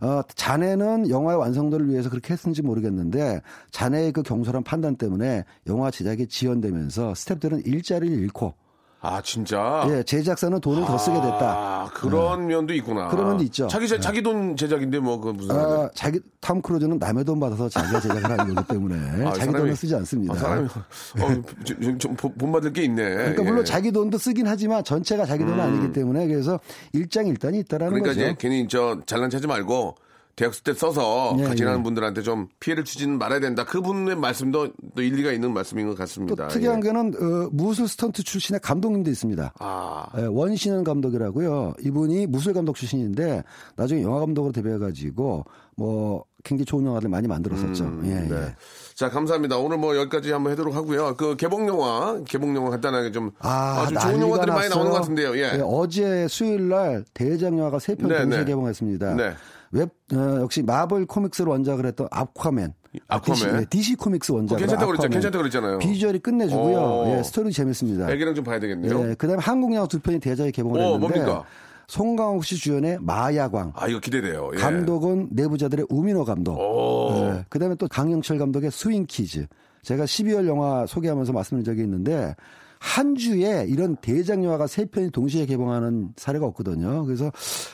어, 0.00 0.22
자네는 0.34 1.10
영화의 1.10 1.38
완성도를 1.38 1.90
위해서 1.90 2.08
그렇게 2.08 2.32
했는지 2.32 2.62
모르겠는데 2.62 3.42
자네의 3.70 4.12
그 4.12 4.22
경솔한 4.22 4.62
판단 4.64 4.96
때문에 4.96 5.44
영화 5.66 5.90
제작이 5.90 6.26
지연되면서 6.26 7.12
스탭들은 7.12 7.66
일자리를 7.66 8.16
잃고 8.18 8.54
아 9.02 9.22
진짜. 9.22 9.86
예, 9.88 10.02
제작사는 10.02 10.60
돈을 10.60 10.84
더 10.84 10.98
쓰게 10.98 11.14
됐다. 11.16 11.40
아, 11.40 11.90
그런 11.94 12.46
면도 12.46 12.74
있구나. 12.74 13.08
그런 13.08 13.28
면도 13.28 13.44
있죠. 13.44 13.66
자기 13.66 13.88
제- 13.88 13.98
자기 13.98 14.22
돈 14.22 14.54
제작인데 14.58 14.98
뭐 14.98 15.18
그 15.20 15.30
무슨. 15.30 15.56
아, 15.56 15.88
자기 15.94 16.20
탐 16.40 16.60
크루즈는 16.60 16.98
남의 16.98 17.24
돈 17.24 17.40
받아서 17.40 17.68
자기가 17.70 17.98
제작을 18.00 18.24
하는 18.38 18.54
거기 18.54 18.68
때문에 18.68 19.26
아, 19.26 19.32
자기 19.32 19.50
사람이- 19.52 19.56
돈을 19.56 19.76
쓰지 19.76 19.94
않습니다. 19.94 20.34
아, 20.34 20.36
사람이 20.36 20.66
어, 20.66 21.42
좀, 21.64 21.80
좀, 21.80 21.98
좀 21.98 22.14
본받을 22.14 22.74
게 22.74 22.82
있네. 22.82 23.02
그러니까 23.02 23.42
예. 23.42 23.46
물론 23.48 23.64
자기 23.64 23.90
돈도 23.90 24.18
쓰긴 24.18 24.46
하지만 24.46 24.84
전체가 24.84 25.24
자기 25.24 25.44
돈은 25.44 25.58
아니기 25.58 25.92
때문에 25.94 26.26
그래서 26.26 26.60
일장일단이 26.92 27.58
있다라는 27.60 27.92
그러니까 27.92 28.10
거죠. 28.10 28.20
이제 28.20 28.36
괜히 28.38 28.68
저 28.68 29.00
잘난 29.06 29.30
체하지 29.30 29.46
말고 29.46 29.94
대학생 30.36 30.62
때 30.64 30.72
써서 30.72 31.36
예, 31.38 31.42
일하는 31.42 31.80
예. 31.80 31.82
분들한테 31.82 32.22
좀 32.22 32.48
피해를 32.60 32.84
주지는 32.84 33.18
말아야 33.18 33.40
된다. 33.40 33.64
그분의 33.64 34.16
말씀도 34.16 34.70
또 34.94 35.02
일리가 35.02 35.32
있는 35.32 35.52
말씀인 35.52 35.86
것또 35.86 35.98
같습니다. 35.98 36.48
특이한 36.48 36.78
예. 36.78 36.88
게는 36.88 37.14
어, 37.14 37.48
무술 37.52 37.88
스턴트 37.88 38.22
출신의 38.22 38.60
감독님도 38.60 39.10
있습니다. 39.10 39.52
아, 39.58 40.06
예, 40.18 40.22
원신은 40.22 40.84
감독이라고요. 40.84 41.74
이분이 41.84 42.26
무술 42.26 42.54
감독 42.54 42.76
출신인데 42.76 43.42
나중에 43.76 44.02
영화 44.02 44.20
감독으로 44.20 44.52
데뷔해가지고 44.52 45.44
뭐 45.76 46.24
굉장히 46.44 46.64
좋은 46.66 46.86
영화들 46.86 47.08
많이 47.08 47.28
만들었었죠. 47.28 47.84
음, 47.84 48.02
예, 48.06 48.28
네. 48.28 48.34
예. 48.34 48.54
자, 48.94 49.10
감사합니다. 49.10 49.58
오늘 49.58 49.78
뭐 49.78 49.96
여기까지 49.96 50.32
한번 50.32 50.52
해도록 50.52 50.74
하고요. 50.74 51.16
그 51.16 51.36
개봉 51.36 51.68
영화, 51.68 52.18
개봉 52.26 52.54
영화 52.56 52.70
간단하게 52.70 53.12
좀 53.12 53.30
아, 53.40 53.82
아주 53.82 53.94
좋은 53.94 54.20
영화들이 54.20 54.50
많이 54.50 54.68
났어요. 54.68 54.74
나오는 54.74 54.90
것 54.90 55.00
같은데요. 55.00 55.36
예. 55.36 55.56
예, 55.56 55.60
어제 55.62 56.28
수요일 56.28 56.68
날 56.68 57.04
대작 57.14 57.58
영화가 57.58 57.78
세편 57.78 58.08
네, 58.08 58.22
동시에 58.22 58.40
네. 58.40 58.44
개봉했습니다. 58.46 59.14
네. 59.14 59.34
웹 59.72 59.88
어, 60.14 60.40
역시 60.40 60.62
마블 60.62 61.06
코믹스를 61.06 61.50
원작을 61.50 61.86
했던 61.86 62.08
아쿠아맨. 62.10 62.74
아쿠아맨? 63.06 63.34
DC, 63.42 63.52
네, 63.52 63.64
DC 63.66 63.94
코믹스 63.96 64.32
원작. 64.32 64.56
괜찮다고 64.56 64.92
그랬죠. 64.92 65.08
괜찮다고 65.08 65.42
그랬잖아요. 65.42 65.78
비주얼이 65.78 66.18
끝내주고요. 66.20 66.78
오. 66.78 67.04
예, 67.16 67.22
스토리 67.22 67.52
재밌습니다. 67.52 68.10
애기랑 68.10 68.34
좀 68.34 68.44
봐야 68.44 68.58
되겠네요. 68.58 69.10
예, 69.10 69.14
그다음에 69.14 69.40
한국 69.40 69.72
영화 69.74 69.86
두 69.86 70.00
편이 70.00 70.18
대작이 70.18 70.50
개봉을 70.50 70.80
오, 70.80 70.82
했는데 70.82 70.98
뭡니까? 71.20 71.44
송강호 71.86 72.42
씨 72.42 72.56
주연의 72.56 72.98
마약왕. 73.00 73.72
아, 73.76 73.88
이거 73.88 74.00
기대돼요. 74.00 74.50
예. 74.54 74.58
감독은 74.58 75.28
내부자들의 75.32 75.86
우민호 75.88 76.24
감독. 76.24 76.58
오. 76.58 77.12
예, 77.14 77.44
그다음에 77.48 77.76
또 77.76 77.86
강형철 77.86 78.38
감독의 78.38 78.70
스윙 78.72 79.06
키즈. 79.06 79.46
제가 79.82 80.04
12월 80.04 80.46
영화 80.46 80.84
소개하면서 80.86 81.32
말씀드린 81.32 81.64
적이 81.64 81.82
있는데 81.84 82.34
한 82.80 83.14
주에 83.14 83.66
이런 83.68 83.94
대작 83.96 84.42
영화가 84.42 84.66
세 84.66 84.86
편이 84.86 85.10
동시에 85.10 85.44
개봉하는 85.44 86.14
사례가 86.16 86.46
없거든요. 86.46 87.04
그래서 87.04 87.30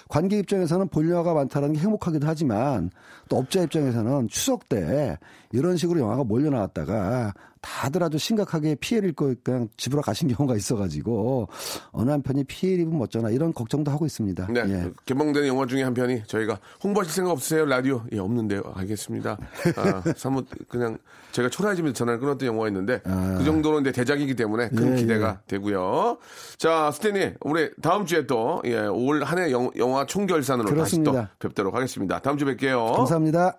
관객 0.09 0.41
입장에서는 0.41 0.89
볼 0.89 1.09
영화가 1.09 1.33
많다는 1.33 1.73
게 1.73 1.79
행복하기도 1.79 2.27
하지만 2.27 2.91
또 3.29 3.37
업자 3.37 3.63
입장에서는 3.63 4.27
추석 4.29 4.69
때 4.69 5.17
이런 5.53 5.76
식으로 5.76 6.01
영화가 6.01 6.24
몰려 6.24 6.51
나왔다가 6.51 7.34
다들 7.61 8.03
아주 8.05 8.16
심각하게 8.16 8.76
피해를 8.76 9.09
입고 9.11 9.34
그냥 9.42 9.68
집으로 9.76 10.01
가신 10.01 10.28
경우가 10.28 10.55
있어가지고 10.57 11.49
어느 11.90 12.11
한 12.11 12.22
편이 12.22 12.44
피해를 12.44 12.82
입으면 12.82 13.03
어쩌나 13.03 13.30
이런 13.30 13.53
걱정도 13.53 13.90
하고 13.90 14.07
있습니다. 14.07 14.47
네. 14.53 14.61
예. 14.68 14.90
개봉되는 15.05 15.49
영화 15.49 15.66
중에 15.66 15.82
한 15.82 15.92
편이 15.92 16.24
저희가 16.28 16.61
홍보하실 16.84 17.12
생각 17.12 17.32
없으세요? 17.32 17.66
라디오? 17.66 18.03
예, 18.12 18.18
없는데요. 18.18 18.62
알겠습니다. 18.74 19.36
아, 19.76 20.03
사뭇 20.16 20.47
그냥 20.68 20.99
제가 21.32 21.49
초라해지면서 21.49 21.92
전화를 21.94 22.20
끊었던 22.20 22.47
영화가 22.47 22.68
있는데 22.68 23.01
그 23.03 23.44
정도는 23.44 23.80
이제 23.80 23.92
대작이기 23.92 24.36
때문에 24.36 24.68
큰 24.68 24.92
아. 24.92 24.92
예, 24.92 24.97
기대가 24.97 25.40
되고요. 25.49 26.18
자, 26.59 26.90
스탠리, 26.92 27.34
우리 27.40 27.70
다음 27.82 28.07
주에 28.07 28.26
또, 28.26 28.62
예, 28.64 28.86
올한해 28.86 29.51
영화 29.51 30.07
총결산으로 30.07 30.68
다시 30.68 30.74
그렇습니다. 30.74 31.30
또 31.38 31.49
뵙도록 31.49 31.74
하겠습니다. 31.74 32.20
다음 32.20 32.38
주에 32.38 32.55
뵐게요. 32.55 32.94
감사합니다. 32.94 33.59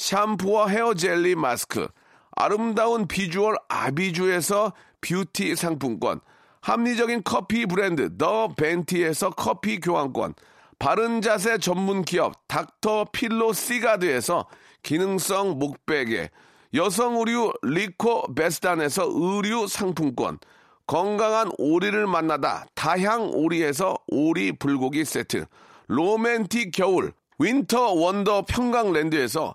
샴푸와 0.00 0.68
헤어 0.68 0.94
젤리 0.94 1.34
마스크, 1.34 1.86
아름다운 2.34 3.06
비주얼 3.06 3.56
아비주에서 3.68 4.72
뷰티 5.02 5.54
상품권, 5.56 6.20
합리적인 6.62 7.20
커피 7.22 7.66
브랜드 7.66 8.16
더 8.16 8.48
벤티에서 8.48 9.28
커피 9.28 9.78
교환권, 9.78 10.32
바른 10.78 11.20
자세 11.20 11.58
전문 11.58 12.02
기업 12.02 12.32
닥터 12.48 13.08
필로 13.12 13.52
시가드에서 13.52 14.46
기능성 14.82 15.58
목베개, 15.58 16.30
여성 16.72 17.18
의류 17.18 17.52
리코 17.62 18.34
베스단에서 18.34 19.06
의류 19.06 19.66
상품권, 19.66 20.38
건강한 20.86 21.50
오리를 21.58 22.06
만나다 22.06 22.64
다향 22.74 23.32
오리에서 23.34 23.98
오리 24.06 24.52
불고기 24.52 25.04
세트, 25.04 25.44
로맨틱 25.88 26.70
겨울 26.72 27.12
윈터 27.38 27.92
원더 27.92 28.46
평강랜드에서 28.48 29.54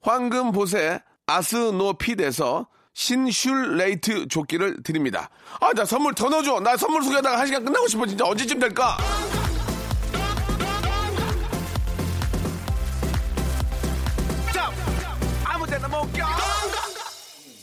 황금보세 0.00 1.00
아스노핏에서 1.26 2.66
신슐레이트 2.94 4.28
조끼를 4.28 4.82
드립니다. 4.82 5.30
아, 5.60 5.72
나 5.72 5.84
선물 5.84 6.14
더 6.14 6.28
넣어줘. 6.28 6.60
나 6.60 6.76
선물 6.76 7.02
소개하다가 7.02 7.38
한 7.38 7.46
시간 7.46 7.64
끝나고 7.64 7.86
싶어. 7.86 8.06
진짜 8.06 8.24
언제쯤 8.24 8.58
될까? 8.58 8.96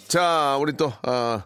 자, 0.07 0.57
우리 0.59 0.73
또, 0.77 0.93
아, 1.03 1.43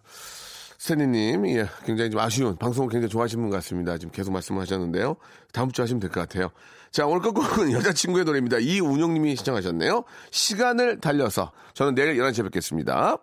스탠리님, 0.78 1.48
예, 1.50 1.68
굉장히 1.86 2.10
좀 2.12 2.20
아쉬운, 2.20 2.56
방송을 2.58 2.90
굉장히 2.90 3.10
좋아하시는 3.10 3.42
분 3.42 3.52
같습니다. 3.52 3.98
지금 3.98 4.12
계속 4.12 4.32
말씀을 4.32 4.62
하셨는데요. 4.62 5.16
다음 5.54 5.72
주 5.72 5.82
하시면 5.82 6.00
될 6.00 6.10
것 6.12 6.22
같아요. 6.22 6.50
자, 6.92 7.06
오늘 7.06 7.22
끝곡은 7.22 7.72
여자친구의 7.74 8.26
노래입니다. 8.26 8.58
이운용님이 8.60 9.36
시청하셨네요. 9.38 10.04
시간을 10.32 11.00
달려서. 11.00 11.52
저는 11.74 11.96
내일 11.96 12.16
11시에 12.16 12.44
뵙겠습니다. 12.44 13.18